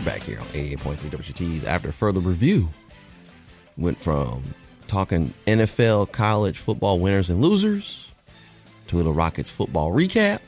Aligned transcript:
We're 0.00 0.06
back 0.06 0.22
here 0.22 0.40
on 0.40 0.46
88.3 0.46 0.96
WCTs 0.96 1.66
after 1.66 1.92
further 1.92 2.20
review. 2.20 2.70
Went 3.76 4.00
from 4.00 4.42
talking 4.86 5.34
NFL 5.46 6.10
college 6.10 6.56
football 6.56 6.98
winners 6.98 7.28
and 7.28 7.42
losers 7.42 8.08
to 8.86 8.96
a 8.96 8.98
little 8.98 9.12
Rockets 9.12 9.50
football 9.50 9.92
recap. 9.92 10.40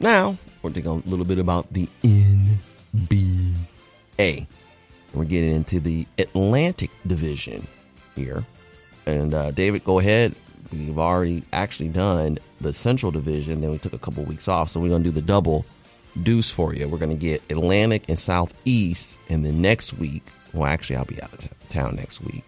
Now, 0.00 0.38
we're 0.60 0.72
thinking 0.72 0.90
a 0.90 1.08
little 1.08 1.24
bit 1.24 1.38
about 1.38 1.72
the 1.72 1.88
NBA. 2.02 2.48
We're 5.14 5.24
getting 5.24 5.54
into 5.54 5.78
the 5.78 6.04
Atlantic 6.18 6.90
Division 7.06 7.68
here. 8.16 8.44
And 9.06 9.34
uh, 9.34 9.52
David, 9.52 9.84
go 9.84 10.00
ahead. 10.00 10.34
We've 10.72 10.98
already 10.98 11.44
actually 11.52 11.90
done 11.90 12.40
the 12.60 12.72
Central 12.72 13.12
Division, 13.12 13.60
then 13.60 13.70
we 13.70 13.78
took 13.78 13.92
a 13.92 13.98
couple 13.98 14.24
weeks 14.24 14.48
off, 14.48 14.70
so 14.70 14.80
we're 14.80 14.88
going 14.88 15.04
to 15.04 15.10
do 15.10 15.14
the 15.14 15.22
double 15.22 15.64
deuce 16.22 16.50
for 16.50 16.74
you. 16.74 16.88
We're 16.88 16.98
going 16.98 17.10
to 17.10 17.16
get 17.16 17.42
Atlantic 17.50 18.04
and 18.08 18.18
Southeast, 18.18 19.18
and 19.28 19.44
then 19.44 19.60
next 19.60 19.94
week, 19.94 20.22
well, 20.52 20.66
actually, 20.66 20.96
I'll 20.96 21.04
be 21.04 21.20
out 21.20 21.32
of 21.32 21.68
town 21.68 21.96
next 21.96 22.20
week. 22.20 22.44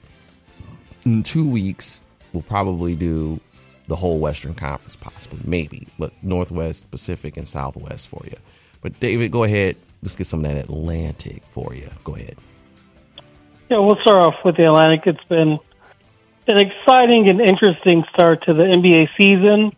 In 1.04 1.22
two 1.22 1.48
weeks, 1.48 2.02
we'll 2.32 2.42
probably 2.42 2.94
do 2.94 3.40
the 3.88 3.96
whole 3.96 4.18
Western 4.18 4.54
Conference, 4.54 4.96
possibly, 4.96 5.40
maybe, 5.44 5.88
but 5.98 6.12
Northwest, 6.22 6.90
Pacific, 6.90 7.36
and 7.36 7.46
Southwest 7.46 8.08
for 8.08 8.22
you. 8.24 8.36
But 8.80 8.98
David, 9.00 9.30
go 9.30 9.44
ahead. 9.44 9.76
Let's 10.02 10.16
get 10.16 10.26
some 10.26 10.44
of 10.44 10.52
that 10.52 10.64
Atlantic 10.64 11.42
for 11.48 11.74
you. 11.74 11.90
Go 12.04 12.14
ahead. 12.14 12.36
Yeah, 13.70 13.78
we'll 13.78 13.96
start 13.96 14.24
off 14.24 14.44
with 14.44 14.56
the 14.56 14.66
Atlantic. 14.66 15.06
It's 15.06 15.24
been 15.24 15.58
an 16.46 16.58
exciting 16.58 17.28
and 17.28 17.40
interesting 17.40 18.04
start 18.12 18.44
to 18.46 18.54
the 18.54 18.62
NBA 18.62 19.08
season. 19.16 19.72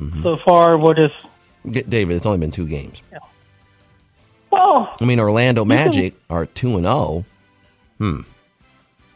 Mm-hmm. 0.00 0.22
So 0.22 0.36
far, 0.44 0.78
we'll 0.78 0.94
just 0.94 1.14
Get, 1.14 1.26
David, 1.70 2.16
it's 2.16 2.26
only 2.26 2.38
been 2.38 2.50
two 2.50 2.66
games. 2.66 3.02
well, 4.50 4.94
I 5.00 5.04
mean, 5.04 5.20
Orlando 5.20 5.62
can- 5.62 5.68
Magic 5.68 6.14
are 6.30 6.46
two 6.46 6.76
and 6.76 6.84
zero. 6.84 7.24
Hmm. 7.98 8.20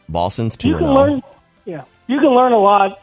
Boston's 0.09 0.57
two 0.57 0.69
you 0.69 0.75
and 0.77 0.85
can 0.85 0.93
zero. 0.93 0.99
learn. 1.05 1.23
Yeah, 1.65 1.83
you 2.07 2.19
can 2.19 2.29
learn 2.29 2.51
a 2.53 2.57
lot 2.59 2.99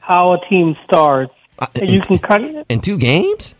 how 0.00 0.32
a 0.34 0.48
team 0.48 0.76
starts, 0.84 1.34
Uh, 1.58 1.66
and 1.74 1.90
you 1.90 2.00
can 2.00 2.18
kind 2.18 2.56
of. 2.58 2.66
In 2.68 2.80
two 2.80 2.96
games, 2.98 3.54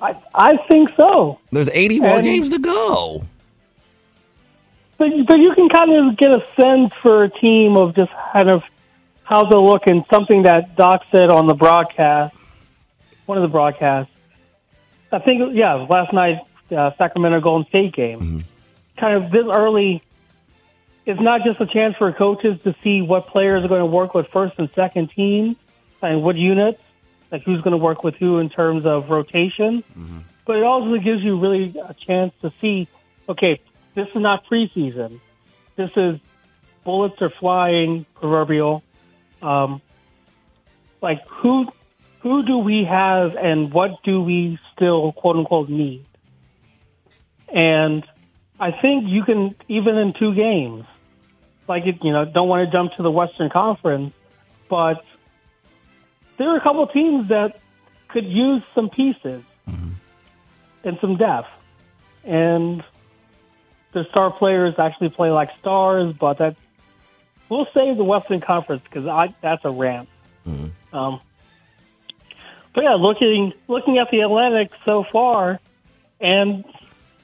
I 0.00 0.16
I 0.34 0.56
think 0.68 0.90
so, 0.96 1.38
there's 1.52 1.70
eighty 1.70 2.00
more 2.00 2.16
And- 2.16 2.24
games 2.24 2.50
to 2.50 2.58
go. 2.58 3.24
but 4.98 5.10
but 5.26 5.38
you 5.38 5.54
can 5.54 5.68
kind 5.68 5.92
of 5.92 6.16
get 6.16 6.30
a 6.30 6.44
sense 6.60 6.92
for 7.02 7.24
a 7.24 7.28
team 7.30 7.76
of 7.76 7.94
just 7.94 8.12
kind 8.32 8.48
of 8.50 8.62
how 9.22 9.44
they 9.44 9.56
look, 9.56 9.86
and 9.86 10.04
something 10.10 10.42
that 10.42 10.76
Doc 10.76 11.02
said 11.10 11.30
on 11.30 11.46
the 11.46 11.54
broadcast, 11.54 12.34
one 13.26 13.38
of 13.38 13.42
the 13.42 13.48
broadcasts. 13.48 14.12
I 15.12 15.18
think 15.20 15.54
yeah, 15.54 15.74
last 15.74 16.12
night 16.12 16.40
uh, 16.70 16.90
Sacramento 16.98 17.40
Golden 17.40 17.68
State 17.68 17.92
game. 17.92 18.44
Kind 18.96 19.24
of 19.24 19.30
this 19.30 19.44
early, 19.50 20.02
it's 21.04 21.20
not 21.20 21.42
just 21.44 21.60
a 21.60 21.66
chance 21.66 21.96
for 21.96 22.12
coaches 22.12 22.60
to 22.62 22.74
see 22.82 23.02
what 23.02 23.26
players 23.26 23.64
are 23.64 23.68
going 23.68 23.80
to 23.80 23.86
work 23.86 24.14
with 24.14 24.28
first 24.28 24.58
and 24.58 24.70
second 24.74 25.10
team 25.10 25.56
and 26.00 26.22
what 26.22 26.36
units, 26.36 26.80
like 27.30 27.42
who's 27.42 27.60
going 27.60 27.72
to 27.72 27.78
work 27.78 28.04
with 28.04 28.14
who 28.16 28.38
in 28.38 28.50
terms 28.50 28.86
of 28.86 29.10
rotation. 29.10 29.82
But 30.46 30.56
it 30.56 30.62
also 30.62 30.96
gives 30.98 31.22
you 31.22 31.38
really 31.38 31.74
a 31.78 31.94
chance 31.94 32.32
to 32.42 32.52
see, 32.60 32.88
okay, 33.28 33.60
this 33.94 34.08
is 34.08 34.16
not 34.16 34.44
preseason. 34.46 35.20
This 35.76 35.90
is 35.96 36.20
bullets 36.84 37.20
are 37.22 37.30
flying, 37.30 38.06
proverbial. 38.14 38.82
Um, 39.42 39.80
like 41.00 41.26
who 41.28 41.72
who 42.24 42.42
do 42.42 42.56
we 42.56 42.84
have 42.84 43.36
and 43.36 43.70
what 43.70 44.02
do 44.02 44.22
we 44.22 44.58
still 44.72 45.12
quote 45.12 45.36
unquote 45.36 45.68
need? 45.68 46.06
And 47.50 48.02
I 48.58 48.70
think 48.70 49.04
you 49.08 49.24
can 49.24 49.54
even 49.68 49.98
in 49.98 50.14
two 50.14 50.34
games, 50.34 50.86
like 51.68 51.84
it, 51.84 52.02
you 52.02 52.12
know, 52.12 52.24
don't 52.24 52.48
want 52.48 52.66
to 52.66 52.72
jump 52.72 52.94
to 52.94 53.02
the 53.02 53.10
Western 53.10 53.50
Conference, 53.50 54.14
but 54.70 55.04
there 56.38 56.48
are 56.48 56.56
a 56.56 56.62
couple 56.62 56.86
teams 56.86 57.28
that 57.28 57.60
could 58.08 58.24
use 58.24 58.62
some 58.74 58.88
pieces 58.88 59.42
and 60.82 60.98
some 61.02 61.18
depth, 61.18 61.50
and 62.24 62.82
the 63.92 64.06
star 64.08 64.30
players 64.30 64.78
actually 64.78 65.10
play 65.10 65.30
like 65.30 65.50
stars, 65.60 66.14
but 66.18 66.38
that 66.38 66.56
we'll 67.50 67.68
save 67.74 67.98
the 67.98 68.04
Western 68.04 68.40
Conference 68.40 68.82
because 68.82 69.06
I 69.06 69.34
that's 69.42 69.62
a 69.66 69.72
rant. 69.72 70.08
Um, 70.90 71.20
but 72.74 72.84
yeah, 72.84 72.94
looking 72.94 73.52
looking 73.68 73.98
at 73.98 74.10
the 74.10 74.20
Atlantic 74.20 74.70
so 74.84 75.04
far, 75.10 75.60
and 76.20 76.64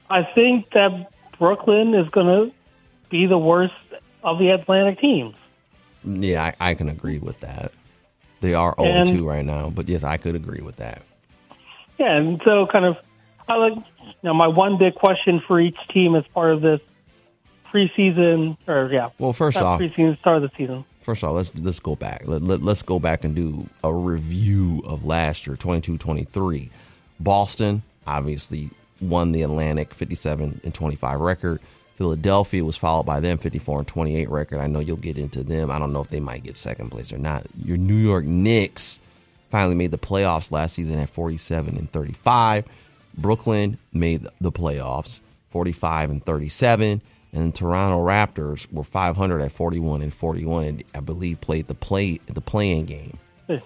I 0.09 0.23
think 0.23 0.71
that 0.71 1.11
Brooklyn 1.37 1.93
is 1.93 2.09
going 2.09 2.27
to 2.27 2.55
be 3.09 3.25
the 3.25 3.37
worst 3.37 3.73
of 4.23 4.39
the 4.39 4.49
Atlantic 4.49 4.99
teams. 4.99 5.35
Yeah, 6.03 6.43
I, 6.59 6.71
I 6.71 6.73
can 6.73 6.89
agree 6.89 7.19
with 7.19 7.41
that. 7.41 7.71
They 8.39 8.53
are 8.55 8.73
0 8.79 8.91
And- 8.91 9.07
2 9.07 9.27
right 9.27 9.45
now, 9.45 9.69
but 9.69 9.87
yes, 9.87 10.03
I 10.03 10.17
could 10.17 10.35
agree 10.35 10.61
with 10.61 10.77
that. 10.77 11.03
Yeah, 11.99 12.15
and 12.17 12.41
so 12.43 12.65
kind 12.65 12.85
of, 12.85 12.97
I 13.47 13.55
like, 13.55 13.75
you 13.75 13.83
know, 14.23 14.33
my 14.33 14.47
one 14.47 14.77
big 14.77 14.95
question 14.95 15.39
for 15.39 15.59
each 15.59 15.77
team 15.89 16.15
as 16.15 16.25
part 16.27 16.51
of 16.53 16.61
this 16.61 16.81
preseason, 17.71 18.57
or 18.67 18.89
yeah, 18.91 19.09
Well, 19.19 19.33
first 19.33 19.61
off, 19.61 19.79
preseason 19.79 20.17
start 20.19 20.37
of 20.37 20.43
the 20.43 20.51
season. 20.57 20.85
First 21.01 21.23
off, 21.23 21.33
let's 21.33 21.53
let's 21.55 21.79
go 21.79 21.95
back. 21.95 22.23
Let, 22.25 22.41
let, 22.41 22.61
us 22.63 22.81
go 22.81 22.99
back 22.99 23.23
and 23.23 23.35
do 23.35 23.67
a 23.83 23.93
review 23.93 24.81
of 24.85 25.05
last 25.05 25.47
year, 25.47 25.55
22-23. 25.55 26.69
Boston 27.19 27.83
obviously 28.07 28.69
won 28.99 29.31
the 29.31 29.41
Atlantic 29.43 29.93
57 29.93 30.61
and 30.63 30.73
25 30.73 31.19
record. 31.19 31.59
Philadelphia 31.95 32.63
was 32.63 32.77
followed 32.77 33.05
by 33.05 33.19
them 33.19 33.37
54 33.37 33.79
and 33.79 33.87
28 33.87 34.29
record. 34.29 34.59
I 34.59 34.67
know 34.67 34.79
you'll 34.79 34.97
get 34.97 35.17
into 35.17 35.43
them. 35.43 35.69
I 35.69 35.77
don't 35.77 35.93
know 35.93 36.01
if 36.01 36.09
they 36.09 36.19
might 36.19 36.43
get 36.43 36.57
second 36.57 36.89
place 36.89 37.13
or 37.13 37.17
not. 37.17 37.45
Your 37.63 37.77
New 37.77 37.95
York 37.95 38.25
Knicks 38.25 38.99
finally 39.49 39.75
made 39.75 39.91
the 39.91 39.97
playoffs 39.97 40.51
last 40.51 40.73
season 40.73 40.97
at 40.97 41.09
47 41.09 41.77
and 41.77 41.91
35. 41.91 42.65
Brooklyn 43.17 43.77
made 43.93 44.25
the 44.39 44.51
playoffs 44.51 45.19
45 45.51 46.09
and 46.09 46.25
37 46.25 47.01
and 47.33 47.53
the 47.53 47.57
Toronto 47.57 48.03
Raptors 48.03 48.71
were 48.71 48.83
500 48.83 49.41
at 49.41 49.51
41 49.51 50.01
and 50.01 50.13
41 50.13 50.63
and 50.65 50.83
I 50.93 50.99
believe 50.99 51.41
played 51.41 51.67
the 51.67 51.75
play 51.75 52.19
the 52.27 52.41
playing 52.41 52.85
game. 52.85 53.17
Hmm. 53.47 53.57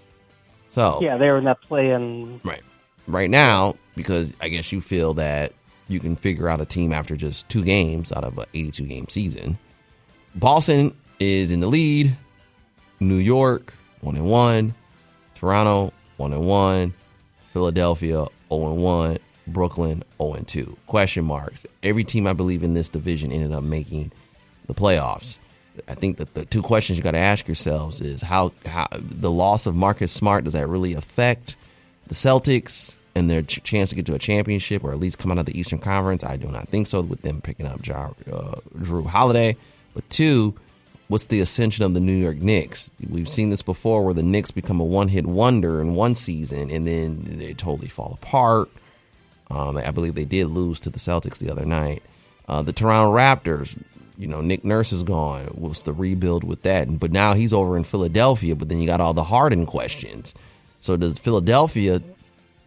So 0.70 1.00
Yeah, 1.02 1.18
they 1.18 1.28
were 1.30 1.38
in 1.38 1.46
that 1.46 1.62
play 1.62 1.92
and 1.92 2.40
Right. 2.44 2.64
Right 3.08 3.30
now, 3.30 3.76
because 3.96 4.34
I 4.42 4.50
guess 4.50 4.72
you 4.72 4.82
feel 4.82 5.14
that 5.16 5.54
you 5.88 6.00
can 6.00 6.16
figure 6.16 6.50
out 6.50 6.62
a 6.62 6.66
team 6.66 6.92
after 6.92 7.16
just 7.16 7.48
two 7.50 7.64
games 7.64 8.12
out 8.12 8.24
of 8.24 8.38
an 8.38 8.46
82 8.54 8.84
game 8.86 9.08
season. 9.10 9.60
Boston 10.34 10.96
is 11.20 11.52
in 11.52 11.60
the 11.60 11.68
lead. 11.68 12.16
New 13.00 13.18
York, 13.18 13.74
1 14.02 14.16
and 14.16 14.26
1. 14.26 14.74
Toronto, 15.36 15.94
1 16.18 16.34
and 16.34 16.46
1. 16.46 16.94
Philadelphia, 17.52 18.26
0 18.50 18.72
and 18.72 18.78
1. 18.78 19.18
Brooklyn, 19.48 20.04
0 20.18 20.34
and 20.34 20.48
2. 20.48 20.78
Question 20.88 21.26
marks. 21.26 21.66
Every 21.84 22.04
team 22.04 22.28
I 22.28 22.34
believe 22.34 22.64
in 22.64 22.74
this 22.74 22.90
division 22.90 23.32
ended 23.32 23.52
up 23.52 23.64
making 23.64 24.12
the 24.68 24.74
playoffs. 24.74 25.38
I 25.88 25.94
think 25.94 26.18
that 26.18 26.34
the 26.34 26.46
two 26.46 26.62
questions 26.62 26.98
you 26.98 27.04
got 27.04 27.12
to 27.12 27.18
ask 27.18 27.48
yourselves 27.48 28.02
is 28.02 28.22
how, 28.22 28.54
how 28.66 28.88
the 28.94 29.32
loss 29.32 29.66
of 29.66 29.76
Marcus 29.76 30.12
Smart 30.12 30.46
does 30.46 30.54
that 30.54 30.68
really 30.68 30.94
affect 30.94 31.58
the 32.08 32.14
Celtics 32.14 32.96
and 33.14 33.30
their 33.30 33.42
ch- 33.42 33.62
chance 33.64 33.90
to 33.90 33.96
get 33.96 34.06
to 34.06 34.16
a 34.16 34.20
championship 34.20 34.84
or 34.84 34.92
at 34.92 35.00
least 35.00 35.18
come 35.18 35.32
out 35.32 35.38
of 35.38 35.46
the 35.46 35.58
Eastern 35.58 35.80
Conference? 35.80 36.24
I 36.24 36.38
do 36.38 36.48
not 36.48 36.70
think 36.70 36.88
so. 36.88 37.02
With 37.02 37.22
them 37.22 37.42
picking 37.42 37.66
up 37.66 37.80
uh, 37.82 38.12
Jrue 38.78 39.06
Holiday, 39.06 39.58
but 39.94 40.10
two, 40.10 40.56
what's 41.08 41.28
the 41.28 41.42
ascension 41.42 41.84
of 41.84 41.94
the 41.94 42.00
New 42.00 42.14
York 42.14 42.38
Knicks? 42.38 42.92
We've 43.10 43.30
seen 43.30 43.50
this 43.50 43.62
before, 43.62 44.04
where 44.04 44.14
the 44.14 44.24
Knicks 44.24 44.52
become 44.52 44.80
a 44.80 44.86
one-hit 44.86 45.26
wonder 45.26 45.82
in 45.82 45.96
one 45.96 46.16
season 46.16 46.72
and 46.72 46.88
then 46.88 47.38
they 47.38 47.54
totally 47.54 47.90
fall 47.90 48.18
apart. 48.22 48.70
Um, 49.50 49.78
I 49.78 49.92
believe 49.92 50.16
they 50.16 50.26
did 50.26 50.48
lose 50.48 50.80
to 50.82 50.90
the 50.90 51.00
Celtics 51.00 51.38
the 51.38 51.52
other 51.52 51.66
night. 51.66 52.02
Uh, 52.48 52.62
the 52.62 52.74
Toronto 52.74 53.16
Raptors 53.16 53.78
you 54.18 54.28
know, 54.28 54.42
Nick 54.42 54.64
Nurse 54.64 54.92
is 54.92 55.04
gone. 55.04 55.46
What's 55.48 55.82
the 55.82 55.94
rebuild 55.94 56.44
with 56.44 56.62
that? 56.64 57.00
But 57.00 57.12
now 57.12 57.34
he's 57.34 57.54
over 57.54 57.78
in 57.78 57.84
Philadelphia. 57.84 58.56
But 58.56 58.70
then 58.70 58.80
you 58.80 58.88
got 58.88 59.02
all 59.02 59.14
the 59.14 59.24
Harden 59.24 59.66
questions. 59.66 60.34
So 60.80 60.96
does 60.98 61.18
Philadelphia, 61.18 62.02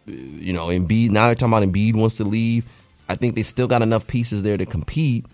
you 0.05 0.53
know, 0.53 0.67
Embiid? 0.67 1.09
Now 1.09 1.27
they're 1.27 1.35
talking 1.35 1.53
about 1.53 1.67
Embiid 1.67 1.95
wants 1.95 2.17
to 2.17 2.23
leave. 2.23 2.65
I 3.07 3.15
think 3.15 3.35
they 3.35 3.43
still 3.43 3.67
got 3.67 3.81
enough 3.81 4.05
pieces 4.07 4.43
there 4.43 4.57
to 4.57 4.65
compete. 4.65 5.25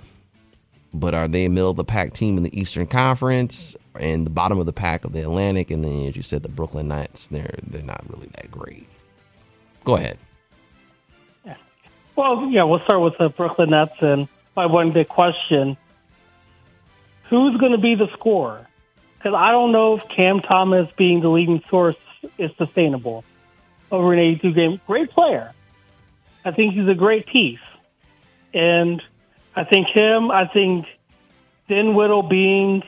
But 0.94 1.13
are 1.13 1.27
they 1.27 1.45
a 1.45 1.50
middle 1.50 1.71
of 1.71 1.75
the 1.75 1.83
pack 1.83 2.13
team 2.13 2.38
in 2.38 2.44
the 2.44 2.57
Eastern 2.57 2.88
Conference 2.88 3.75
and 4.00 4.25
the 4.25 4.30
bottom 4.30 4.59
of 4.59 4.65
the 4.65 4.74
pack 4.74 5.03
of 5.03 5.12
the 5.12 5.21
Atlantic? 5.21 5.69
And 5.69 5.83
then, 5.83 6.07
as 6.07 6.15
you 6.15 6.24
said, 6.24 6.41
the 6.41 6.50
Brooklyn 6.50 6.88
Nets. 6.88 7.27
They're 7.27 7.57
they're 7.63 7.81
not 7.81 8.06
really 8.09 8.27
that 8.27 8.50
great. 8.50 8.88
Go 9.83 9.98
ahead. 9.98 10.18
Well, 12.15 12.50
yeah, 12.50 12.63
we'll 12.63 12.79
start 12.79 13.01
with 13.01 13.17
the 13.17 13.29
Brooklyn 13.29 13.71
Nets 13.71 13.95
and 14.00 14.27
my 14.56 14.67
one 14.67 14.91
big 14.91 15.07
question: 15.07 15.75
Who's 17.29 17.57
going 17.57 17.73
to 17.73 17.77
be 17.77 17.95
the 17.95 18.07
scorer? 18.07 18.67
Because 19.17 19.33
I 19.33 19.51
don't 19.51 19.71
know 19.71 19.97
if 19.97 20.07
Cam 20.07 20.39
Thomas 20.39 20.89
being 20.97 21.19
the 21.19 21.29
leading 21.29 21.62
source 21.69 21.97
is 22.38 22.51
sustainable 22.57 23.25
over 23.91 24.13
an 24.13 24.19
82 24.19 24.53
game. 24.53 24.81
Great 24.88 25.12
player. 25.12 25.51
I 26.45 26.51
think 26.51 26.73
he's 26.73 26.88
a 26.88 26.94
great 26.94 27.25
piece, 27.25 27.59
and 28.53 29.01
I 29.56 29.63
think 29.63 29.88
him. 29.88 30.31
I 30.31 30.45
think 30.47 30.85
Dinwiddie 31.67 32.27
being 32.29 32.83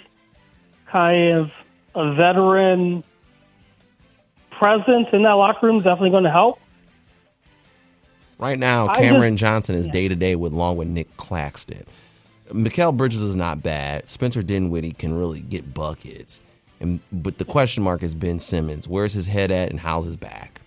kind 0.86 1.38
of 1.40 1.52
a 1.96 2.14
veteran 2.14 3.04
presence 4.52 5.08
in 5.12 5.24
that 5.24 5.34
locker 5.34 5.66
room 5.66 5.78
is 5.78 5.84
definitely 5.84 6.12
going 6.12 6.24
to 6.24 6.32
help. 6.32 6.60
Right 8.40 8.60
now, 8.60 8.88
Cameron 8.94 9.36
just- 9.36 9.42
Johnson 9.42 9.76
is 9.76 9.88
day 9.88 10.08
to 10.08 10.16
day 10.16 10.36
with 10.36 10.54
along 10.54 10.78
with 10.78 10.88
Nic 10.88 11.16
Claxton. 11.18 11.86
Mikal 12.52 12.96
Bridges 12.96 13.22
is 13.22 13.36
not 13.36 13.62
bad. 13.64 14.08
Spencer 14.08 14.42
Dinwiddie 14.42 14.94
can 14.94 15.18
really 15.18 15.42
get 15.42 15.74
buckets. 15.74 16.42
And 16.80 17.00
but 17.12 17.40
the 17.40 17.46
question 17.46 17.84
mark 17.84 18.04
is 18.04 18.14
Ben 18.14 18.40
Simmons. 18.40 18.88
Where's 18.88 19.14
his 19.14 19.26
head 19.28 19.52
at 19.52 19.70
and 19.72 19.80
how's 19.80 20.06
his 20.06 20.16
back? 20.16 20.62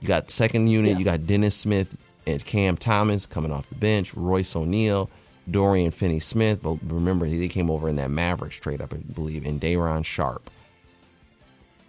You 0.00 0.08
got 0.08 0.30
second 0.30 0.68
unit, 0.68 0.92
Yeah. 0.92 0.98
you 0.98 1.04
got 1.04 1.26
Dennis 1.26 1.54
Smith 1.56 1.96
and 2.26 2.44
Cam 2.44 2.76
Thomas 2.76 3.24
coming 3.24 3.50
off 3.50 3.68
the 3.70 3.74
bench, 3.76 4.12
Royce 4.14 4.54
O'Neale, 4.54 5.08
Dorian 5.50 5.90
Finney 5.90 6.20
Smith. 6.20 6.60
But 6.62 6.76
remember, 6.86 7.26
they 7.28 7.48
came 7.48 7.70
over 7.70 7.88
in 7.88 7.96
that 7.96 8.10
Mavericks 8.10 8.56
trade, 8.60 8.82
up, 8.82 8.92
I 8.92 8.98
believe, 8.98 9.46
and 9.46 9.58
Day'Ron 9.58 10.02
Sharpe. 10.02 10.50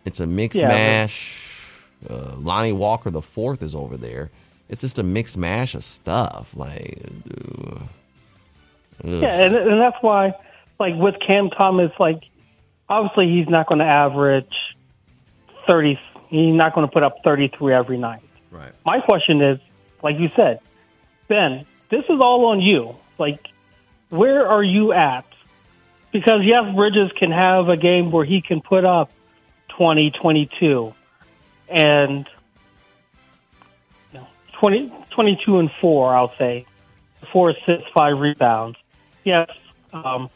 It's 0.06 0.19
a 0.21 0.25
mixed 0.25 0.59
Yeah, 0.59 0.69
mash. 0.69 1.44
Uh, 2.09 2.35
Lonnie 2.38 2.71
Walker 2.71 3.09
the 3.09 3.21
fourth 3.21 3.62
is 3.62 3.75
over 3.75 3.97
there. 3.97 4.29
It's 4.69 4.81
just 4.81 4.99
a 4.99 5.03
mixed 5.03 5.37
mash 5.37 5.75
of 5.75 5.83
stuff. 5.83 6.55
Like, 6.55 6.99
uh, 7.29 7.75
ugh. 7.75 7.87
Yeah, 9.03 9.45
and, 9.45 9.55
and 9.55 9.81
that's 9.81 9.97
why, 10.01 10.33
like 10.79 10.95
with 10.95 11.15
Cam 11.25 11.49
Thomas, 11.49 11.91
like 11.99 12.23
obviously 12.89 13.29
he's 13.29 13.47
not 13.47 13.67
going 13.67 13.79
to 13.79 13.85
average 13.85 14.53
thirty. 15.69 15.99
He's 16.29 16.53
not 16.53 16.73
going 16.75 16.87
to 16.87 16.91
put 16.91 17.03
up 17.03 17.17
thirty-three 17.23 17.73
every 17.73 17.97
night. 17.97 18.21
right. 18.51 18.71
My 18.85 18.99
question 18.99 19.41
is, 19.41 19.59
like 20.03 20.19
you 20.19 20.29
said, 20.35 20.59
Ben, 21.27 21.65
this 21.89 22.03
is 22.03 22.19
all 22.19 22.47
on 22.47 22.59
you. 22.59 22.95
Like, 23.17 23.47
where 24.09 24.47
are 24.47 24.63
you 24.63 24.91
at? 24.93 25.25
Because 26.11 26.41
yes, 26.43 26.73
Bridges 26.75 27.11
can 27.17 27.31
have 27.31 27.69
a 27.69 27.77
game 27.77 28.11
where 28.11 28.25
he 28.25 28.41
can 28.41 28.61
put 28.61 28.85
up 28.85 29.11
20, 29.69 30.11
22, 30.11 30.93
and 31.69 32.17
you 32.17 32.25
know, 32.25 32.35
20, 34.59 34.94
22 35.12 35.59
and 35.59 35.71
four. 35.81 36.15
I'll 36.15 36.36
say 36.38 36.65
four 37.31 37.51
assists, 37.51 37.88
five 37.94 38.18
rebounds. 38.19 38.77
Yes, 39.24 39.50
um, 39.94 40.30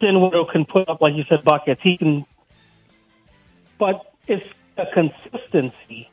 Dinwiddie 0.00 0.44
can 0.52 0.64
put 0.64 0.88
up, 0.88 1.00
like 1.00 1.14
you 1.14 1.24
said, 1.28 1.44
buckets. 1.44 1.80
He 1.82 1.96
can, 1.96 2.26
but 3.78 4.12
it's 4.26 4.46
a 4.76 4.86
consistency. 4.92 6.10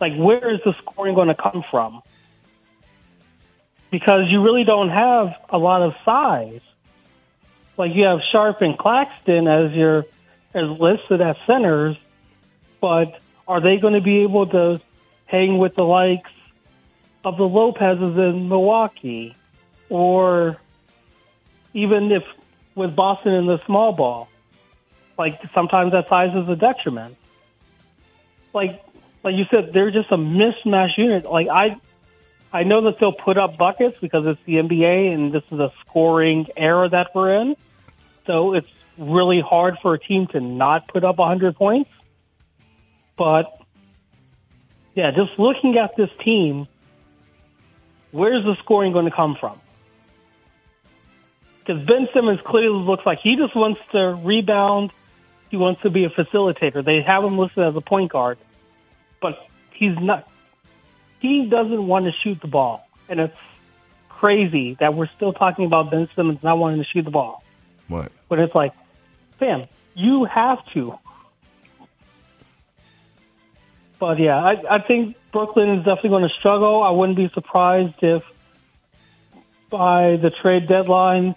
Like, 0.00 0.16
where 0.16 0.54
is 0.54 0.60
the 0.64 0.74
scoring 0.78 1.14
going 1.14 1.28
to 1.28 1.34
come 1.34 1.64
from? 1.70 2.02
Because 3.90 4.24
you 4.28 4.42
really 4.42 4.64
don't 4.64 4.88
have 4.88 5.34
a 5.50 5.58
lot 5.58 5.82
of 5.82 5.94
size. 6.04 6.60
Like 7.76 7.94
you 7.94 8.04
have 8.04 8.20
Sharpe 8.30 8.62
and 8.62 8.76
Claxton 8.78 9.48
as 9.48 9.72
your 9.72 10.06
as 10.54 10.68
listed 10.68 11.20
as 11.20 11.36
centers, 11.46 11.96
but 12.80 13.18
are 13.48 13.60
they 13.60 13.78
going 13.78 13.94
to 13.94 14.00
be 14.00 14.22
able 14.22 14.46
to 14.48 14.80
hang 15.26 15.58
with 15.58 15.74
the 15.74 15.82
likes 15.82 16.30
of 17.24 17.36
the 17.36 17.44
Lopez's 17.44 18.16
in 18.16 18.48
Milwaukee, 18.48 19.36
or 19.88 20.56
even 21.74 22.10
if 22.10 22.24
with 22.74 22.94
Boston 22.96 23.32
in 23.34 23.46
the 23.46 23.64
small 23.66 23.92
ball? 23.92 24.28
Like 25.18 25.40
sometimes 25.54 25.92
that 25.92 26.08
size 26.08 26.34
is 26.34 26.48
a 26.48 26.56
detriment. 26.56 27.16
Like 28.52 28.82
like 29.22 29.34
you 29.36 29.44
said, 29.50 29.72
they're 29.72 29.90
just 29.90 30.10
a 30.10 30.16
mismatch 30.16 30.96
unit. 30.96 31.24
Like 31.24 31.48
I 31.48 31.76
I 32.52 32.64
know 32.64 32.82
that 32.82 32.98
they'll 32.98 33.12
put 33.12 33.38
up 33.38 33.56
buckets 33.56 33.98
because 34.00 34.26
it's 34.26 34.40
the 34.44 34.54
NBA 34.54 35.14
and 35.14 35.32
this 35.32 35.44
is 35.50 35.58
a 35.58 35.72
scoring 35.80 36.48
era 36.56 36.88
that 36.88 37.14
we're 37.14 37.40
in. 37.40 37.56
So 38.26 38.54
it's 38.54 38.68
really 38.98 39.40
hard 39.40 39.78
for 39.80 39.94
a 39.94 39.98
team 39.98 40.26
to 40.28 40.40
not 40.40 40.88
put 40.88 41.02
up 41.02 41.18
100 41.18 41.56
points. 41.56 41.90
But 43.16 43.58
yeah, 44.94 45.10
just 45.12 45.38
looking 45.38 45.78
at 45.78 45.96
this 45.96 46.10
team, 46.22 46.66
where's 48.12 48.44
the 48.44 48.56
scoring 48.62 48.92
going 48.92 49.06
to 49.06 49.10
come 49.10 49.36
from? 49.38 49.60
Because 51.58 51.84
Ben 51.84 52.08
Simmons 52.14 52.40
clearly 52.44 52.84
looks 52.84 53.04
like 53.04 53.18
he 53.20 53.36
just 53.36 53.54
wants 53.54 53.80
to 53.92 54.18
rebound. 54.22 54.92
He 55.50 55.56
wants 55.56 55.82
to 55.82 55.90
be 55.90 56.04
a 56.04 56.10
facilitator. 56.10 56.84
They 56.84 57.02
have 57.02 57.24
him 57.24 57.38
listed 57.38 57.64
as 57.64 57.76
a 57.76 57.80
point 57.80 58.10
guard, 58.10 58.38
but 59.20 59.46
he's 59.72 59.98
not. 59.98 60.28
He 61.20 61.46
doesn't 61.46 61.86
want 61.86 62.06
to 62.06 62.12
shoot 62.22 62.40
the 62.40 62.48
ball, 62.48 62.88
and 63.08 63.20
it's 63.20 63.36
crazy 64.08 64.74
that 64.80 64.94
we're 64.94 65.08
still 65.16 65.32
talking 65.32 65.66
about 65.66 65.90
Ben 65.90 66.08
Simmons 66.16 66.42
not 66.42 66.58
wanting 66.58 66.78
to 66.78 66.88
shoot 66.88 67.04
the 67.04 67.10
ball. 67.10 67.44
What? 67.88 68.10
But 68.28 68.38
it's 68.38 68.54
like, 68.54 68.72
fam, 69.38 69.64
you 69.94 70.24
have 70.24 70.64
to. 70.72 70.98
But 74.02 74.18
yeah, 74.18 74.36
I, 74.36 74.56
I 74.68 74.78
think 74.80 75.14
Brooklyn 75.30 75.78
is 75.78 75.84
definitely 75.84 76.10
going 76.10 76.28
to 76.28 76.34
struggle. 76.40 76.82
I 76.82 76.90
wouldn't 76.90 77.16
be 77.16 77.30
surprised 77.32 78.02
if 78.02 78.24
by 79.70 80.16
the 80.16 80.28
trade 80.28 80.66
deadline 80.66 81.36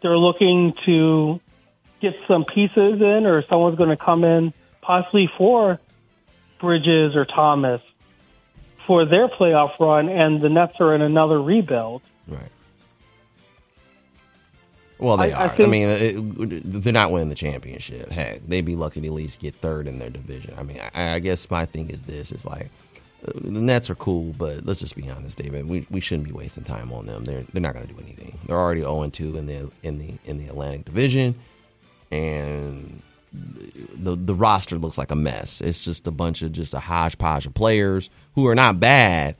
they're 0.00 0.16
looking 0.16 0.74
to 0.86 1.40
get 2.00 2.14
some 2.28 2.44
pieces 2.44 3.02
in, 3.02 3.26
or 3.26 3.42
someone's 3.48 3.76
going 3.76 3.88
to 3.90 3.96
come 3.96 4.22
in 4.22 4.52
possibly 4.80 5.28
for 5.36 5.80
Bridges 6.60 7.16
or 7.16 7.24
Thomas 7.24 7.82
for 8.86 9.06
their 9.06 9.26
playoff 9.26 9.80
run, 9.80 10.08
and 10.08 10.40
the 10.40 10.50
Nets 10.50 10.76
are 10.78 10.94
in 10.94 11.02
another 11.02 11.42
rebuild. 11.42 12.00
Right. 12.28 12.52
Well, 15.04 15.16
they 15.18 15.32
I- 15.32 15.42
I 15.44 15.46
are. 15.46 15.50
I, 15.52 15.56
think- 15.56 15.70
mean, 15.70 15.88
it, 15.88 16.62
they're 16.82 16.92
not 16.92 17.10
winning 17.12 17.28
the 17.28 17.34
championship. 17.34 18.10
Heck, 18.10 18.46
they'd 18.46 18.64
be 18.64 18.74
lucky 18.76 19.00
to 19.00 19.06
at 19.06 19.12
least 19.12 19.40
get 19.40 19.54
third 19.56 19.86
in 19.86 19.98
their 19.98 20.10
division. 20.10 20.54
I 20.58 20.62
mean, 20.62 20.80
I, 20.94 21.14
I 21.14 21.18
guess 21.18 21.50
my 21.50 21.66
thing 21.66 21.90
is 21.90 22.04
this: 22.04 22.32
is 22.32 22.44
like 22.44 22.70
uh, 23.28 23.32
the 23.34 23.60
Nets 23.60 23.90
are 23.90 23.94
cool, 23.94 24.32
but 24.38 24.64
let's 24.66 24.80
just 24.80 24.96
be 24.96 25.08
honest, 25.10 25.36
David. 25.38 25.68
We 25.68 25.86
we 25.90 26.00
shouldn't 26.00 26.26
be 26.26 26.32
wasting 26.32 26.64
time 26.64 26.92
on 26.92 27.06
them. 27.06 27.24
They're 27.24 27.44
they're 27.52 27.62
not 27.62 27.74
going 27.74 27.86
to 27.86 27.92
do 27.92 28.00
anything. 28.00 28.38
They're 28.46 28.56
already 28.58 28.80
0 28.80 29.08
2 29.10 29.36
in 29.36 29.46
the 29.46 29.70
in 29.82 29.98
the 29.98 30.14
in 30.24 30.38
the 30.38 30.46
Atlantic 30.48 30.86
Division, 30.86 31.34
and 32.10 33.02
the 33.32 34.14
the 34.16 34.34
roster 34.34 34.78
looks 34.78 34.96
like 34.98 35.10
a 35.10 35.16
mess. 35.16 35.60
It's 35.60 35.80
just 35.80 36.06
a 36.06 36.10
bunch 36.10 36.42
of 36.42 36.52
just 36.52 36.72
a 36.74 36.78
hodgepodge 36.80 37.46
of 37.46 37.54
players 37.54 38.08
who 38.34 38.46
are 38.46 38.54
not 38.54 38.78
bad, 38.80 39.36